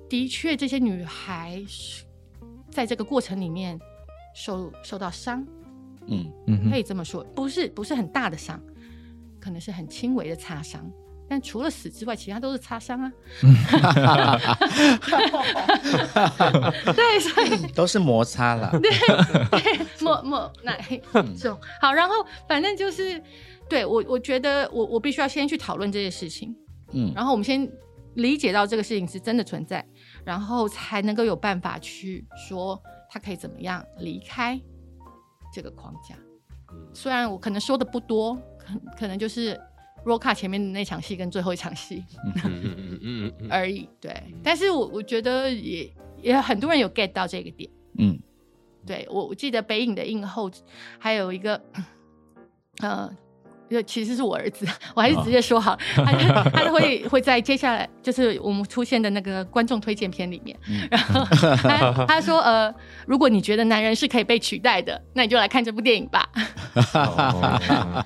[0.10, 1.64] 的确这些女孩
[2.70, 3.80] 在这个过程里面
[4.36, 5.48] 受受到伤，
[6.08, 6.32] 嗯。
[6.48, 8.62] 嗯，可以这么说，不是不是很大的伤，
[9.40, 10.90] 可能是很轻微的擦伤。
[11.28, 13.12] 但除了死之外，其他都是擦伤啊。
[16.96, 18.70] 对，所以都是摩擦啦。
[18.78, 18.92] 对，
[20.02, 20.80] 莫莫奶
[21.36, 22.14] 重好，然后
[22.48, 23.20] 反正就是，
[23.68, 26.56] 对我我觉得我我必须要先去讨论这些事情，
[26.94, 27.12] 嗯。
[27.16, 27.68] 然后我们先
[28.14, 29.84] 理解到这个事情是真的存在，
[30.24, 34.62] 然后才能够有办法去说他可以怎么样离开
[35.56, 36.14] 这个框架。
[36.94, 39.58] 虽然我可能说的不多，可可能就是
[40.04, 43.88] Roca 前面的那场戏跟最后一场戏嗯嗯嗯嗯嗯嗯而已。
[44.02, 44.14] 对，
[44.44, 45.90] 但是我我觉得也
[46.22, 47.70] 也很多人有 get 到这个点。
[47.98, 48.20] 嗯
[48.86, 50.52] 对我我记得北影的映后
[51.00, 51.60] 还有一个，
[52.82, 53.10] 呃，
[53.70, 60.58] 就其实是我儿子，我还是直接说好，他就他就会会在接下来就是我们出现的那个观众推荐片里面，
[60.92, 61.24] 然后
[61.56, 62.74] 他他说呃，
[63.08, 66.30] 如果你觉得男人是可以被取代的，那你就来看这部电影吧。
[66.94, 68.06] 哦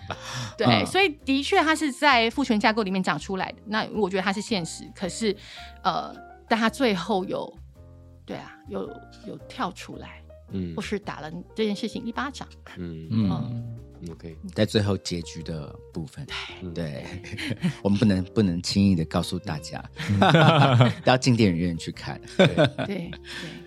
[0.57, 5.35] 对，嗯所以的确他是在父权架构里面长出来的，那我觉得他是现实，可是
[5.83, 6.13] 呃，
[6.47, 7.51] 但他最后有
[8.25, 8.81] 对啊，有
[9.27, 10.21] 有跳出来。
[10.51, 12.47] 嗯或是打了这件事情一巴掌。
[12.77, 13.77] 嗯嗯，
[14.11, 16.25] ，OK，在最后结局的部分，
[16.61, 17.05] 嗯对
[17.83, 19.83] 我们不能不能轻易的告诉大家，
[21.05, 22.19] 要进电影院去看。
[22.37, 23.11] 对对对，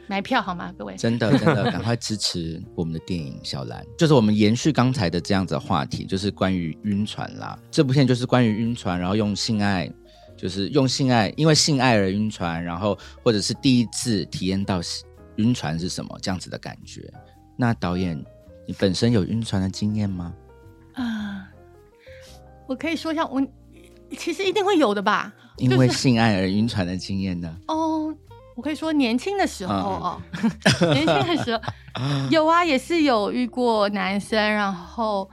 [0.07, 0.97] 买票好吗，各位？
[0.97, 3.85] 真的真的， 赶快支持我们的电影《小兰》。
[3.97, 7.59] 就是我们延续刚才的这样子的话题，就是关于晕船啦。
[7.71, 9.91] 这部片就是关于晕船，然后用性爱，
[10.37, 14.81] 就是用性爱，因为性爱而晕船，然后或者是第一次体验到
[15.37, 17.13] 晕船是什么这样子的感觉。
[17.57, 18.23] 那导演，
[18.67, 20.35] 你本身有晕船的经验吗？
[20.95, 21.49] 啊，
[22.67, 23.43] 我可以说一下，我
[24.17, 25.33] 其实一定会有的吧。
[25.59, 27.55] 因为性爱而晕船的经验呢？
[27.69, 28.15] 哦，
[28.55, 30.23] 我可以说年轻的时候嗯哦，
[30.93, 31.63] 年轻的时候
[32.31, 35.29] 有啊，也是有遇过男生，然后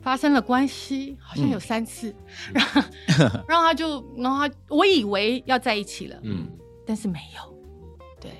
[0.00, 2.14] 发生了关系，好像有三次，
[2.52, 2.82] 然后
[3.48, 6.46] 然后他就，然后他我以为要在一起了，嗯，
[6.86, 7.54] 但是没有，
[8.20, 8.30] 对，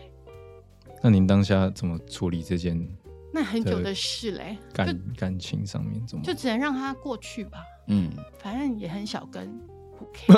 [1.02, 2.88] 那您当下怎么处理这件
[3.32, 6.24] 那很久的事嘞，就感感情上面怎么？
[6.24, 8.10] 就只能让它过去吧，嗯，
[8.42, 9.50] 反正也很小跟。
[9.98, 10.34] 不 care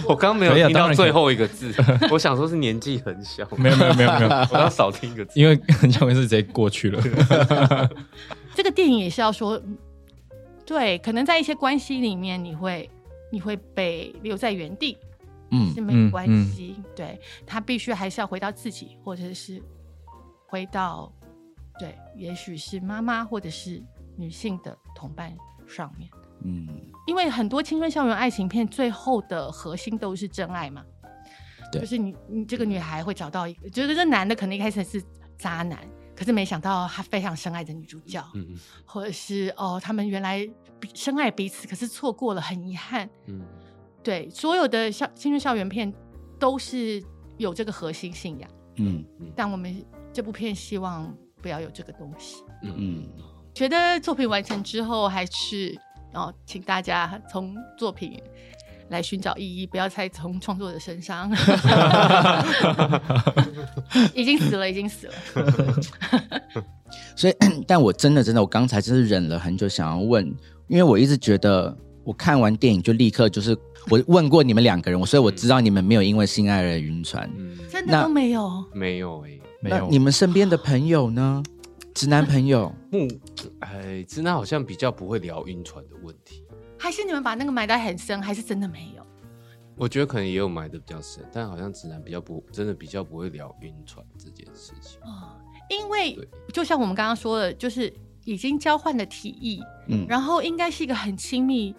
[0.08, 1.72] 我刚没有听到最后一个字，
[2.10, 7.00] 我想说是年纪很小，没有没有没有没有， 我要少听一个字，因为很像是直接过去了。
[8.54, 9.60] 这个电影也是要说，
[10.64, 12.88] 对，可能在一些关系里面，你会
[13.30, 14.96] 你会被留在原地
[15.50, 19.62] 嗯是没有关系，对他必须还是要回到自己，或者是
[20.46, 21.12] 回到
[21.78, 23.82] 对，也许是妈妈或者是
[24.16, 25.36] 女性的同伴
[25.66, 26.10] 上面，
[26.44, 26.68] 嗯，
[27.06, 30.84] 因为很多青春校园爱情片最后的核心都是真爱嘛，
[31.72, 35.02] 对就是你你这个女孩会找到一个，觉得这男的可能一开始是
[35.38, 35.78] 渣男，
[36.14, 40.46] 可是没想到他非常深爱着女主角，嗯嗯或者是哦，他们原来
[40.94, 43.08] 深爱彼此，可是错过了，很遗憾。
[43.26, 43.42] 嗯
[44.02, 45.92] 对，所有的校青春校园片
[46.38, 47.02] 都是
[47.36, 49.04] 有这个核心信仰，嗯
[49.36, 52.42] 但我们这部片希望不要有这个东西。
[52.62, 53.08] 嗯嗯，
[53.54, 55.78] 觉得作品完成之后，还是
[56.14, 58.20] 哦，请大家从作品
[58.88, 61.30] 来寻找意义，不要再从创作者身上。
[64.14, 65.14] 已经死了，已经死了。
[67.14, 67.34] 所以，
[67.66, 70.26] 但我真的真的，我刚才真是忍了很久，想要问，
[70.68, 71.76] 因为我一直觉得，
[72.10, 73.56] 我看完电影就立刻就是，
[73.88, 77.30] 我问过你们两个人，我所以我知道你们没有因为性爱而晕船。
[77.38, 78.64] 嗯，真的都没有。
[78.74, 81.40] 没有哎，没有你们身边的朋友呢？
[81.94, 83.06] 直男朋友， 木
[83.60, 86.42] 哎，直男好像比较不会聊晕船的问题，
[86.76, 89.06] 还是你们把那个埋得很深，还是真的没有？
[89.76, 94.98] 我觉得可能也有埋的比较深，但好像直男比较不真的比较不会聊晕船这件事情。
[95.02, 96.18] 哦，因为
[96.52, 97.92] 就像我们刚刚说的，就是
[98.24, 101.72] 已经交换了提议，嗯，然后应该是一个很亲密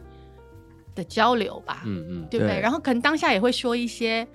[0.95, 2.27] 的交流吧，嗯嗯。
[2.29, 2.55] 对不对？
[2.55, 2.61] 对。
[2.61, 4.27] 然后可能当下也会说一些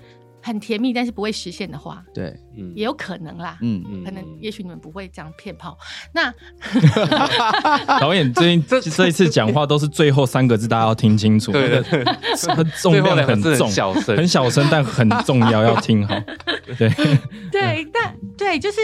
[0.43, 2.73] 很甜蜜但是不会实现的话，对，嗯。
[2.77, 3.59] 也有可能啦。
[3.63, 5.77] 嗯，嗯可能也许你们不会这样骗炮，
[6.13, 6.33] 那
[7.99, 11.51] 导演最近 这这一次讲话都是最后三个字，大家要听清楚。
[11.53, 14.17] 对对对，它重量很重，小声。
[14.17, 16.15] 很小声，但很重要，要听好。
[16.79, 16.89] 对，
[17.51, 18.79] 对，但对，就是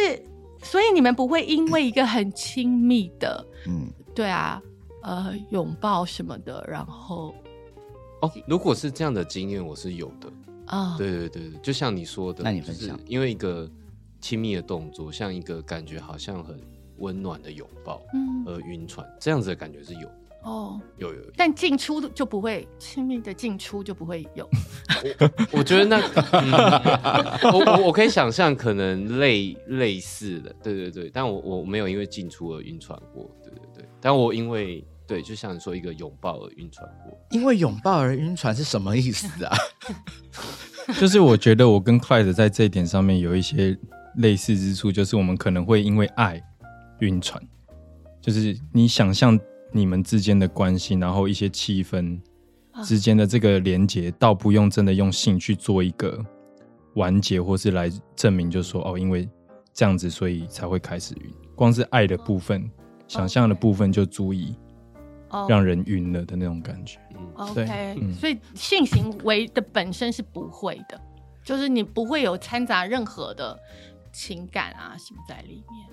[0.62, 4.60] 所以你们不会因为一个很亲密的，嗯，对啊，
[5.02, 7.34] 呃，拥抱什么的，然后
[8.22, 10.32] 哦，如果是这样的经验，我是有的。
[10.66, 12.98] 啊，对对对，对就像你说的，那你分享。
[13.06, 13.68] 因为一个
[14.20, 16.58] 亲密的动作，像一个感觉好像很
[16.98, 18.44] 温暖的拥抱嗯。
[18.46, 20.00] 而晕船，这样子的感觉是有。
[20.00, 20.14] 的。
[20.44, 24.48] 哦，有有有，但进出就不会亲密的进出就不会有。
[25.52, 26.00] 我觉得那，
[26.32, 39.54] 嗯、我我我可以想象可能类类似的，对对对，但我我没有因为进出而晕船过，对对对，但我因为对，就像你说一个拥抱而晕船过，因为拥抱而晕船是什么意思啊？
[40.98, 43.78] 就是我觉得我跟 Clyde 在这一点上面有一些
[44.16, 46.42] 类似之处，就是我们可能会因为爱
[47.00, 47.46] 晕船，
[48.22, 49.38] 就是你想象
[49.70, 52.18] 你们之间的关系，然后一些气氛
[52.82, 56.24] 之间的这个连接，倒不用真的用性去做一个
[56.94, 59.28] 完结，或是来证明，就说哦，因为
[59.74, 61.30] 这样子，所以才会开始晕。
[61.54, 62.66] 光是爱的部分、
[63.06, 64.61] 想象的部分就足以哦
[65.48, 66.98] 让人晕了的那种感觉。
[67.34, 68.12] OK，、嗯。
[68.14, 71.00] 所以性行为的本身是不会的，
[71.44, 73.58] 就是你不会有掺杂任何的
[74.12, 75.86] 情感啊什么在里面。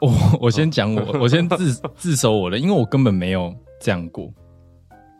[0.00, 4.32] 我我先讲我，我先自自首我的，因为我根本没有这样过。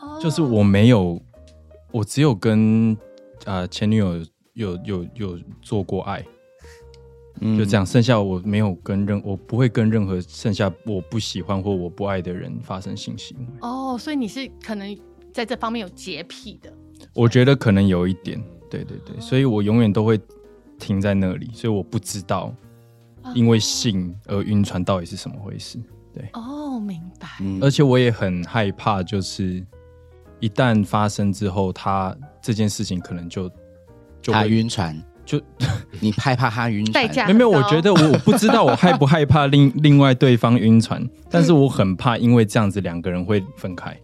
[0.01, 0.19] 哦。
[0.21, 1.21] 就是我没有，
[1.93, 2.97] 我只有跟
[3.45, 6.25] 呃前女友有有有做过爱，
[7.41, 7.85] 嗯就这样。
[7.85, 13.47] 剩下我没有跟任，我不会跟任何剩下我不喜欢或我不爱的人发生性行为。
[13.61, 14.97] 哦，所以你是可能
[15.33, 16.73] 在这方面有洁癖的。
[17.15, 20.21] 我觉得可能有一点，对对对，所以我永远都会
[20.79, 22.55] 停在那里，所以我不知道
[23.35, 25.79] 因为性而晕船到底是什么回事。
[26.13, 27.29] 对哦，明白。
[27.41, 29.65] 嗯而且我也很害怕，就是
[30.41, 33.49] 一旦发生之后，他这件事情可能就
[34.21, 35.01] 就他会晕船，
[35.31, 35.41] 就
[36.01, 36.93] 你害怕他晕船？
[36.93, 43.97] 代价没有没有，我觉得我我不知道我害不害怕另另外对方晕船， 但是我很怕因为这样子两个人会分开。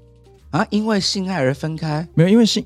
[0.50, 2.06] 啊，因为性爱而分开。
[2.14, 2.64] 没有，因为性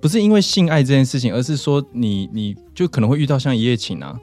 [0.00, 4.16] 不是因为性爱这件事情，而是说你你就可能会遇到像一夜情啊，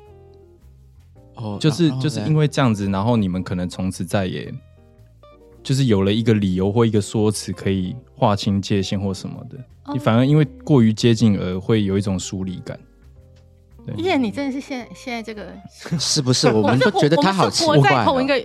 [1.35, 4.49] 哦，就是就是因为这样子，然后你们可能从此再也
[5.61, 12.79] 就是有了一个理由或一个说辞可以划清界限或什么的，哦你反而因为过于接近而会有一种疏离感。
[13.97, 15.47] 叶，你真的是现现在这个，
[15.99, 16.47] 是不是？
[16.47, 17.81] 我们都觉得他好奇怪哦。
[17.83, 18.35] 在同一个，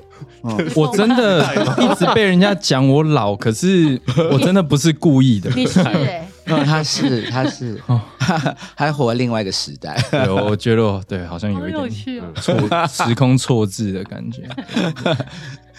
[0.44, 1.44] 嗯我真的
[1.78, 4.00] 一直被人家讲我老，可是
[4.32, 5.50] 我真的不是故意的。
[5.54, 7.80] 你是 哎、嗯，他是他是，
[8.74, 9.96] 还活在另外一个时代。
[10.10, 12.22] 对，我觉得对好像有有一点。
[12.34, 14.42] 错时空错置的感觉。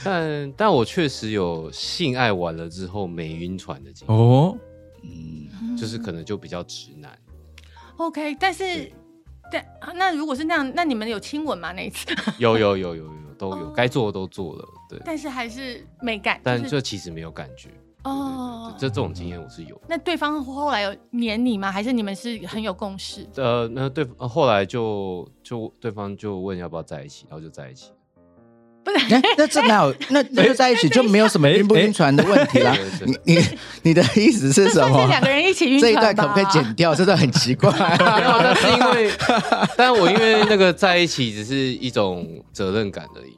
[0.04, 4.58] 但但我确实有性爱完了之后没晕船的经历，哦，
[5.04, 7.12] 嗯，就是可能就比较直男。
[7.98, 8.90] OK，但是
[9.52, 12.06] 但啊那如果是那样，那你们有亲吻吗那一次？
[12.38, 17.70] 有有有有有都有哦，该做的都做了，对，但是还是没感，但就其实没有感觉。
[18.04, 19.80] 哦这这种经验我是有。
[19.86, 21.70] 那对方后来有黏你吗？
[21.70, 23.28] 还是你们是很有共识？
[23.36, 27.92] 呃，那对呃后来就就对方就问要不要在一起，然后就在一起。
[28.92, 29.96] 不是，哎那这哪有？
[30.10, 32.76] 那那就在一起就没有什么晕不晕船的问题啦。
[33.06, 33.46] 你你
[33.84, 35.06] 你的意思是什么？
[35.08, 36.00] 两个人一起晕这一？
[36.00, 36.96] 段可不可以剪掉？
[36.96, 37.70] 这段很奇怪。
[37.70, 39.12] 没有，但是因为，
[39.76, 43.36] 但我因为那个在一起只是一种责任感而已。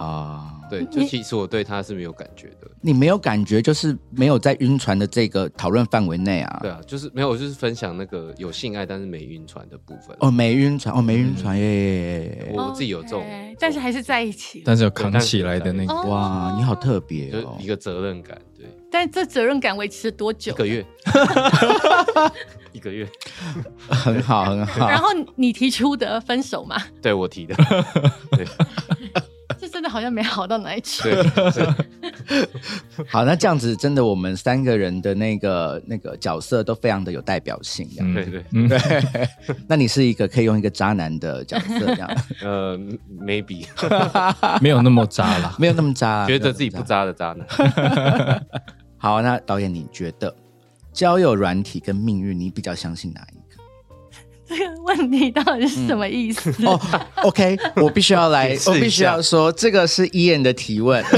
[0.00, 2.66] 啊，对，就其实我对他是没有感觉的。
[2.80, 6.58] 你没有感觉，就是没有在晕船的这个讨论范围内啊。
[6.62, 10.16] 对啊，就是没有，我就是分享那个有性爱但是没晕船的部分。
[10.20, 12.50] 哦，没晕船，哦，没晕船耶！
[12.54, 13.26] 我自己有这种
[13.58, 14.62] 但是还是在一起。
[14.64, 17.66] 但是有扛起来的那个，哦哇，你好特别哦就一。
[17.66, 20.52] 个责任感，对，但这责任感维持了多久？
[20.52, 20.86] 一个月，
[22.72, 23.06] 一个月，
[23.88, 24.88] 很好，很好。
[24.88, 27.54] 然后你提出的分手嘛，对我提的，
[28.32, 28.46] 对
[28.98, 28.99] 这
[29.80, 31.04] 真的好像没好到哪里去。
[31.04, 32.46] 对对，
[33.08, 37.88] 好，那这样子真的，我们三个人的那个那个角色都非常的有代表性。
[37.96, 38.12] 这样。
[38.12, 38.14] 嗯。
[38.14, 38.68] 对对，嗯，
[39.66, 42.10] 那你是一个可以用一个渣男的角色，这样。
[42.44, 42.78] 呃
[43.18, 43.66] ，maybe。
[44.60, 45.56] 没有那么渣啦。
[45.58, 47.46] 没有那么渣，觉得自己不渣的渣男，
[48.98, 50.36] 好，那导演，你觉得
[50.92, 53.39] 交友软体跟命运，你比较相信哪一个？
[54.50, 56.50] 这 个问题到底是什么意思？
[56.66, 56.78] 哦
[57.22, 61.04] ，OK，我必须要来我必须要说，这个是伊恩的提问。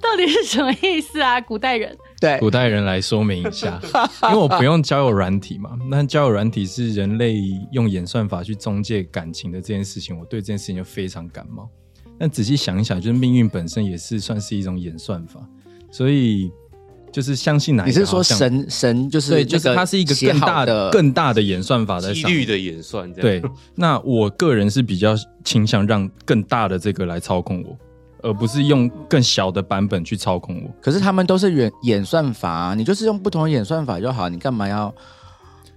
[0.00, 1.40] 到底是什么意思啊？
[1.40, 3.80] 古代人对，古代人来说明一下，
[4.24, 7.36] 因为我不用交友软体嘛，那交友软体是人类
[7.72, 11.68] 用演算法去中介感情的这件事情，我对这件事情就非常感冒。
[12.18, 15.40] 但仔细想一想，就是命运本身也是算是一种演算法，
[15.90, 16.52] 所以
[17.12, 22.32] 就是相信哪一你是说个神神就是对，就是它是一个更大的更大的演算法在上面。
[22.32, 23.42] 几率的演算这样。
[23.42, 27.76] 对，那我个人是比较倾向让更大的这个来操控我，
[28.22, 30.70] 而不是用更小的版本去操控我。
[30.80, 34.94] 可是他们都是演演算法、啊，你就是用不同的演算法就好，你干嘛要？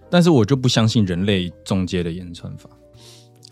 [0.10, 2.70] 但是我就不相信人类中介的演算法。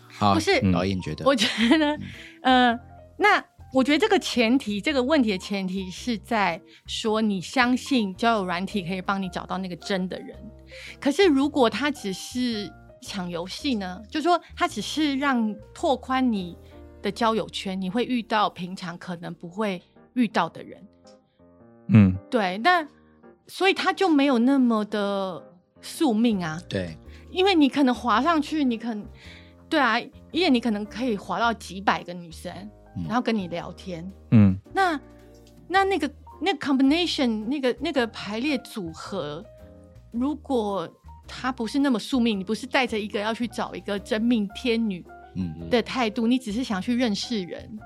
[0.08, 1.98] 好，不是导演觉得我觉得，
[2.42, 2.78] 呃，
[3.16, 10.36] 那我觉得这个前提，这个问题的前提是在说你相信交友软体可以帮你找到那个真的人。
[11.00, 12.70] 可是如果他只是
[13.00, 14.00] 抢游戏呢？
[14.08, 16.56] 就说他只是让拓宽你
[17.00, 19.82] 的交友圈，你会遇到平常可能不会
[20.14, 20.86] 遇到的人。
[21.88, 22.86] 嗯，对，那
[23.48, 25.42] 所以他就没有那么的
[25.80, 26.60] 宿命啊。
[26.68, 26.96] 对，
[27.30, 29.04] 因为你可能滑上去，你可能
[29.68, 29.98] 对啊，
[30.30, 32.70] 因为你可能可以滑到几百个女生，嗯
[33.06, 34.10] 然后跟你聊天。
[34.30, 35.00] 嗯，那
[35.68, 39.44] 那那个那个 combination 那个那个排列组合，
[40.10, 40.88] 如果
[41.26, 47.78] 他不是那么宿命，你不是带着一个要去找一个真命天女嗯的态度，你只是想去认识人，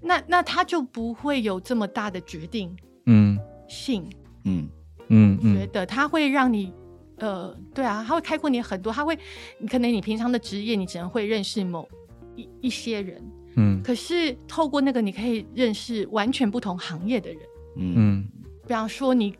[0.00, 3.38] 那那他就不会有这么大的决定嗯。
[3.66, 4.08] 性。
[4.44, 4.68] 嗯。
[5.08, 5.56] 嗯嗯。
[5.56, 6.72] 觉得他会让你，
[7.16, 9.18] 呃，对啊，他会开阔你很多，他会，
[9.58, 11.88] 你可能你平常的职业你只能会认识某
[12.36, 13.20] 一一些人，
[13.56, 13.82] 嗯。
[13.82, 17.38] 可是透过那个你可以认识完全不同行业的人，
[17.76, 17.94] 嗯。
[17.96, 18.28] 嗯。
[18.66, 19.34] 比方说你，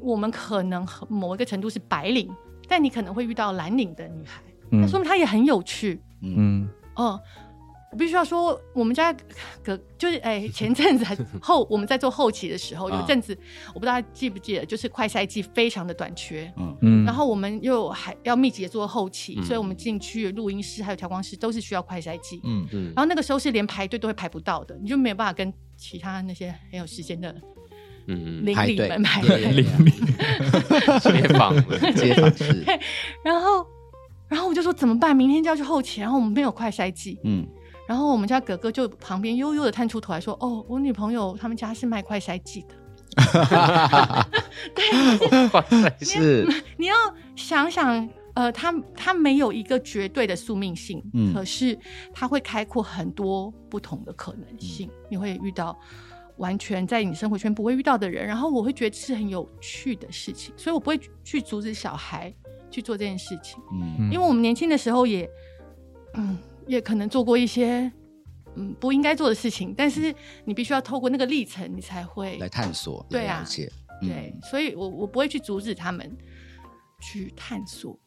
[0.00, 2.30] 我们可能某一个程度是白领，
[2.66, 4.40] 但你可能会遇到蓝领的女孩，
[4.70, 6.34] 那嗯说明她也很有趣，嗯。
[6.36, 6.68] 嗯。
[6.96, 7.20] 哦、
[7.94, 9.14] 我必须要说，我们家
[9.62, 13.38] 隔就是哎， 前阵子还后我们在做后期的时候， 有一阵子
[13.68, 16.76] 我不知道大家记不记得，就是快筛剂非常的短缺，嗯。
[16.82, 19.44] 嗯，然后我们又还要密集的做后期，嗯。
[19.44, 22.40] 所以我们进去录音室还有调光室都是需要快筛剂。
[22.42, 27.32] 嗯嗯然后那个时候是连排队都会排不到的，你就没有办法跟其他那些很有时间的
[28.08, 28.88] 嗯邻里排队。
[28.88, 29.44] 们排队。
[29.44, 32.64] 对对嗯， 街坊的，街坊是。
[33.24, 33.64] 然后，
[34.26, 35.14] 然后我就说怎么办？
[35.14, 37.20] 明天就要去后期，然后我们没有快筛剂。
[37.22, 37.46] 嗯
[37.86, 42.74] 然后我们家哥哥就旁边悠悠的探出头来说：“哦，我女朋友他们家是卖快筛剂的。
[45.52, 46.46] 哇塞，是。
[46.76, 46.94] 你要
[47.36, 51.32] 想想，呃，他他没有一个绝对的宿命性，嗯。
[51.32, 51.78] 可是
[52.12, 55.78] 他会开阔很多不同的可能性，你会遇到
[56.38, 62.34] 完全在你生活圈不会遇到的人，然后我会觉得是很有趣的事情，所以我不会去阻止小孩
[62.70, 64.10] 去做这件事情，嗯。
[64.10, 65.30] 因为我们年轻的时候也，
[66.14, 67.90] 嗯，也可能做过一些。
[68.56, 73.68] 嗯，不应该做的事情，但是你必须要透过那个历程，你才会来探索对啊了解，
[74.00, 76.16] 嗯对，所以我我不会去阻止他们
[77.00, 77.98] 去探索。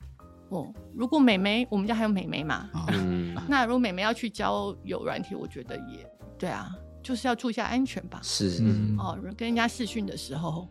[0.48, 2.70] 哦，如果美眉，我们家还有美眉嘛，
[3.50, 8.22] 那如果美眉要去交友软体，我觉得也对啊，就是要注意一下安全吧。
[8.24, 10.70] 是嗯哦，跟人家试训的时候，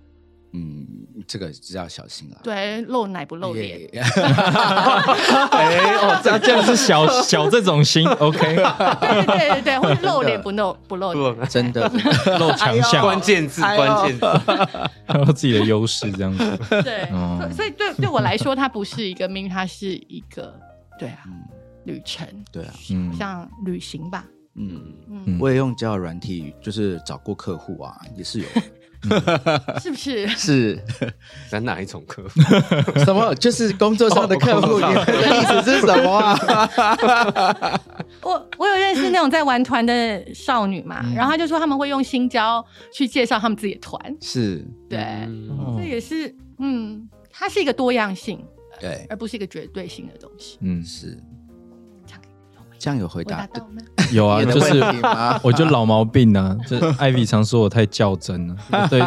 [0.57, 0.87] 嗯，
[1.29, 2.41] 这个就要小心了。
[2.43, 3.91] 对，露奶不露脸，耶。
[5.53, 11.87] 哎哦，这这样是小 小这种心，OK，对对对对，或者露脸不露不露脸，不真的。
[12.41, 14.27] 露强项，关键字，关键字，
[15.07, 16.59] 还有自己的优势这样子。
[16.83, 17.47] 对，哦。
[17.55, 20.59] 所以对对我来说，它不是一个命运，它是一个
[20.99, 21.33] 对啊嗯。
[21.85, 23.13] 旅程，对啊，嗯。
[23.15, 24.81] 像旅行吧，嗯，
[25.11, 25.39] 嗯，嗯。
[25.39, 28.47] 我也用交友软体，就是找过客户啊，也是有，
[29.81, 30.27] 是不是？
[30.29, 30.83] 是
[31.49, 32.41] 咱哪一种客户？
[33.05, 33.35] 什么？
[33.37, 37.81] 就是工作上的客户， 你的意思是什么啊？
[38.23, 44.99] 我我有认识那种在玩团的少女嘛，然后他就说他们会用新交去介绍他们自己的团，是，对，
[45.77, 48.43] 这也是嗯，它是一个多样性，
[48.81, 50.59] 对，而不是一个绝对性的东西。
[50.63, 51.19] 嗯，是
[52.79, 53.47] 这样有回回答吗？
[54.13, 54.81] 有啊，就是？
[55.43, 58.57] 我就老毛病啊，就艾比常说我太较真了，
[58.89, 59.01] 对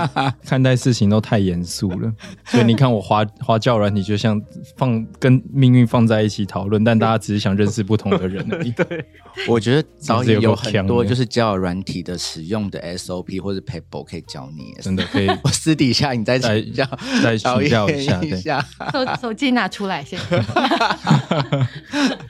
[0.46, 2.12] 看待事情都太严肃了，
[2.46, 4.42] 所以你看我花 花教软体，就像
[4.76, 8.74] 放跟命运放在一起讨论，但大家只是想认识不同的人而已。
[9.48, 16.86] 我觉得导演有很多就是交友软体的使用的 SOP 或者 paper 可以教你，真的可以我私底下你再再请教
[17.24, 18.66] 再教一下，对，一下。
[18.92, 20.20] 手手机拿出来先。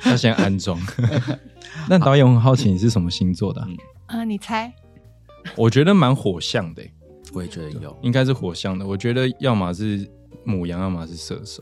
[0.06, 0.80] 要先安装。
[1.90, 3.68] 那导演我很好奇，你是什么星座的啊、
[4.08, 4.72] 呃，你猜？
[5.56, 6.94] 我觉得蛮火象的欸、
[7.34, 8.86] 我也觉得有，应该是火象的。
[8.86, 10.08] 我觉得要么是
[10.44, 11.62] 母羊，要么是射手。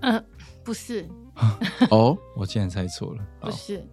[0.00, 0.24] 嗯、
[0.64, 1.06] 不是，
[1.90, 3.22] 哦，我竟然猜错了。
[3.40, 3.84] 好，不是，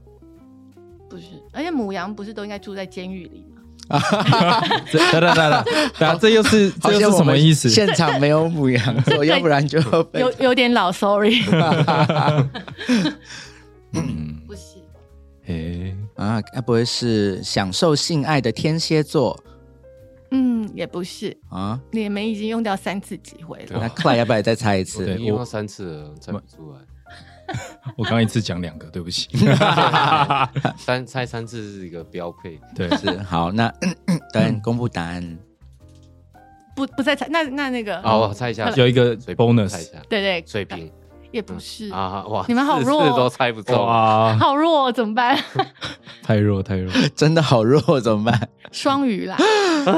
[1.09, 1.25] 不是。
[1.51, 3.61] 而且母羊不是都应该住在监狱里吗？
[4.89, 5.65] 这等等等等，
[5.99, 7.67] 等下这又是这又是什么意思？
[7.67, 11.41] 现场没有母羊座，要不然就被有有点老，sorry。
[13.93, 14.77] 嗯，不是，
[15.45, 19.37] 诶，啊，该不会是享受性爱的天蝎座
[20.31, 21.35] 嗯，也不是。
[21.49, 21.79] 啊？
[21.91, 23.79] 你们已经用掉三次机会了。
[23.79, 25.05] 那 Clay 要不要再猜一次？
[25.05, 26.79] 对你用到三次了，猜不出来。
[27.97, 29.27] 我刚刚一次讲两个，对不起。
[30.77, 32.57] 三猜三次是一个标配。
[32.73, 33.67] 对，是好，那
[34.31, 35.37] 导演公布答案。
[36.73, 40.89] 不不再猜，那那那个，好，我猜一下，有一个 bonus 猜一下，对对，水瓶
[41.31, 43.87] 也不是，啊，哇，你们好弱都猜不中。
[43.87, 45.37] 啊，好弱、哦，怎么办？
[46.21, 46.91] 太 弱太弱。
[47.15, 48.49] 真的好弱，怎么办？
[48.71, 49.37] 双鱼啦，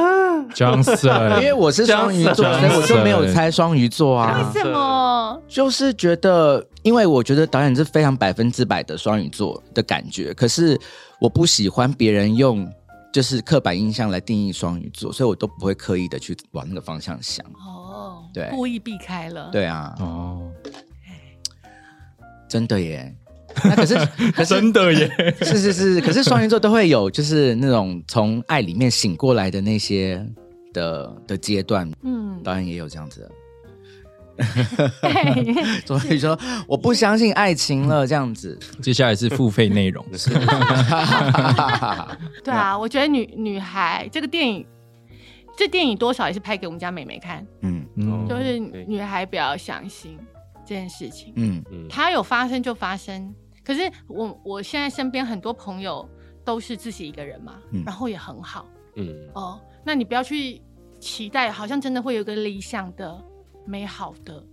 [0.53, 4.51] Johnson，因为我是双鱼座，所以我就没有猜双鱼座啊。
[4.53, 5.41] 为什么？
[5.47, 10.79] 就是觉得，因为我觉得导演是非常百分之百的双鱼座的感觉，可是
[11.19, 12.67] 我不喜欢别人用
[13.11, 17.45] 就是刻板印象来定义双鱼座，所以我都不会刻意的去往那个方向想。
[17.63, 20.42] 哦，对故意避开了。，对啊，哦，
[22.53, 23.11] 真的耶。
[23.63, 23.95] 那可是
[24.31, 30.23] 可是真的耶，是是是，可是双鱼座都会有就是那种从爱里面醒过来的那些
[30.71, 33.31] 的的阶段，嗯，导演也有这样子的。
[35.85, 38.55] 所以说我不相信爱情了，这样子。
[38.83, 40.05] 接下来是付费内容，
[42.43, 44.63] 对啊，我觉得女女孩这个电影，
[45.57, 47.83] 这电影多少也是拍给我们家妹妹看，嗯。
[47.95, 50.17] 嗯，就是女孩不要相信
[50.65, 51.63] 这件事情，嗯。
[51.71, 53.33] 嗯，它有发生就发生。
[53.63, 56.07] 可是我我现在身边很多朋友
[56.43, 57.83] 都是自己一个人嘛，嗯。
[57.85, 58.67] 然后也很好。
[58.95, 59.15] 嗯。
[59.33, 59.59] 哦。
[59.85, 60.61] 那你不要去
[60.99, 63.23] 期待，好像真的会有个理想的、
[63.65, 64.43] 美好的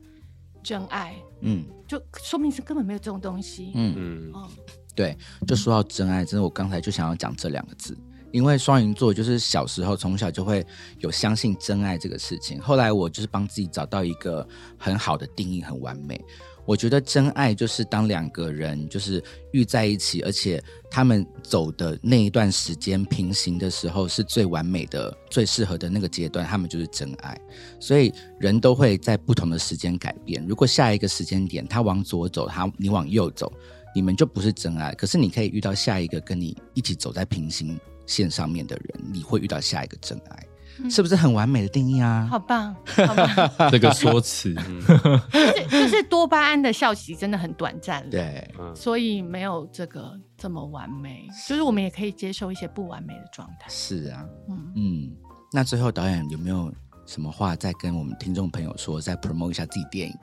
[0.63, 1.65] 真爱，嗯。
[1.87, 3.73] 就说明是根本没有这种东西。
[3.75, 4.33] 嗯，嗯。
[4.33, 4.49] 哦，
[4.95, 7.97] 对，就说到真爱，真的我刚才就想要讲这两个字，
[8.33, 10.65] 因为双鱼座就是小时候从小就会
[10.99, 14.47] 有相信真爱这个事情，后来我就是帮自己找到一个
[14.79, 16.21] 很好的定义，很完美。
[16.67, 19.21] 我觉得真爱就是当两个人就是
[19.51, 27.37] 遇在一起，而且他们走的那一段时间平行的时候是最完美的、最适合的那个阶段，他们就是真爱。
[27.81, 30.47] 所以人都会在不同的时间改变。
[30.47, 33.53] 如果下一个时间点他往左走，他你往右走，
[33.93, 34.95] 你们就不是真爱。
[34.95, 37.77] 可是你可以遇到下一个跟你一起走在平行
[38.07, 42.27] 线上面的人，你会遇到下一个真爱，是不是很完美的定义啊？
[42.31, 42.75] 好棒，
[43.07, 43.71] 好棒！
[43.71, 51.29] 这个说辞，就是就是多巴胺的效期真的很短暂了，对，嗯所以没有这个这么完美。
[51.49, 53.69] 就是我们也可以接受一些不完美的状态。
[53.69, 55.13] 是啊，嗯，嗯。
[55.53, 56.73] 那最后导演有没有
[57.07, 60.17] 什么话再跟我们听众朋友说，再 promote 一下自己电影？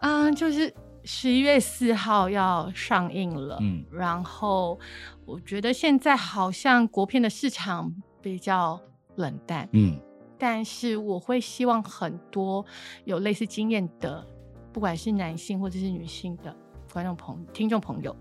[0.00, 0.72] 啊、 就是
[1.04, 3.84] 十一月四号要上映了，嗯。
[3.90, 4.78] 然后
[5.24, 8.80] 我觉得现在好像国片的市场比较
[9.16, 9.98] 冷淡，嗯。
[10.38, 12.64] 但是我会希望很多
[13.04, 14.26] 有类似经验的，
[14.72, 16.54] 不管是男性或者是女性的
[16.92, 18.16] 观众朋听众朋友，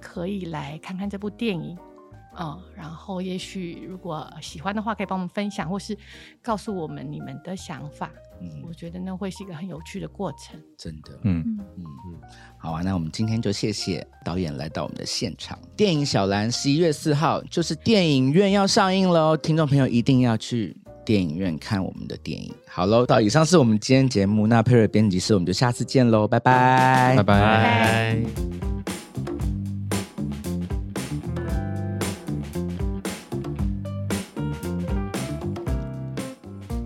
[0.00, 1.76] 可以来看看这部电影。
[2.38, 5.96] 嗯，然后也许如果喜欢的话，可以帮我们分享，或是
[6.42, 8.10] 告诉我们你们的想法。
[8.40, 10.60] 嗯我，觉得那会是一个很有趣的过程。
[10.76, 12.20] 真的，嗯，嗯，嗯嗯，
[12.58, 15.56] 好啊，那我们今天就谢谢导演来到我们的现场。
[15.76, 20.76] 电影《小兰》十一月四号就是电影院要上映喽，听众朋友一定要去
[21.06, 22.52] 电影院看我们的电影。
[22.68, 27.40] 好喽，到以上是我们今天节目，那佩瑞编辑室我们就下次见喽，拜拜，拜拜。
[27.40, 28.73] 拜。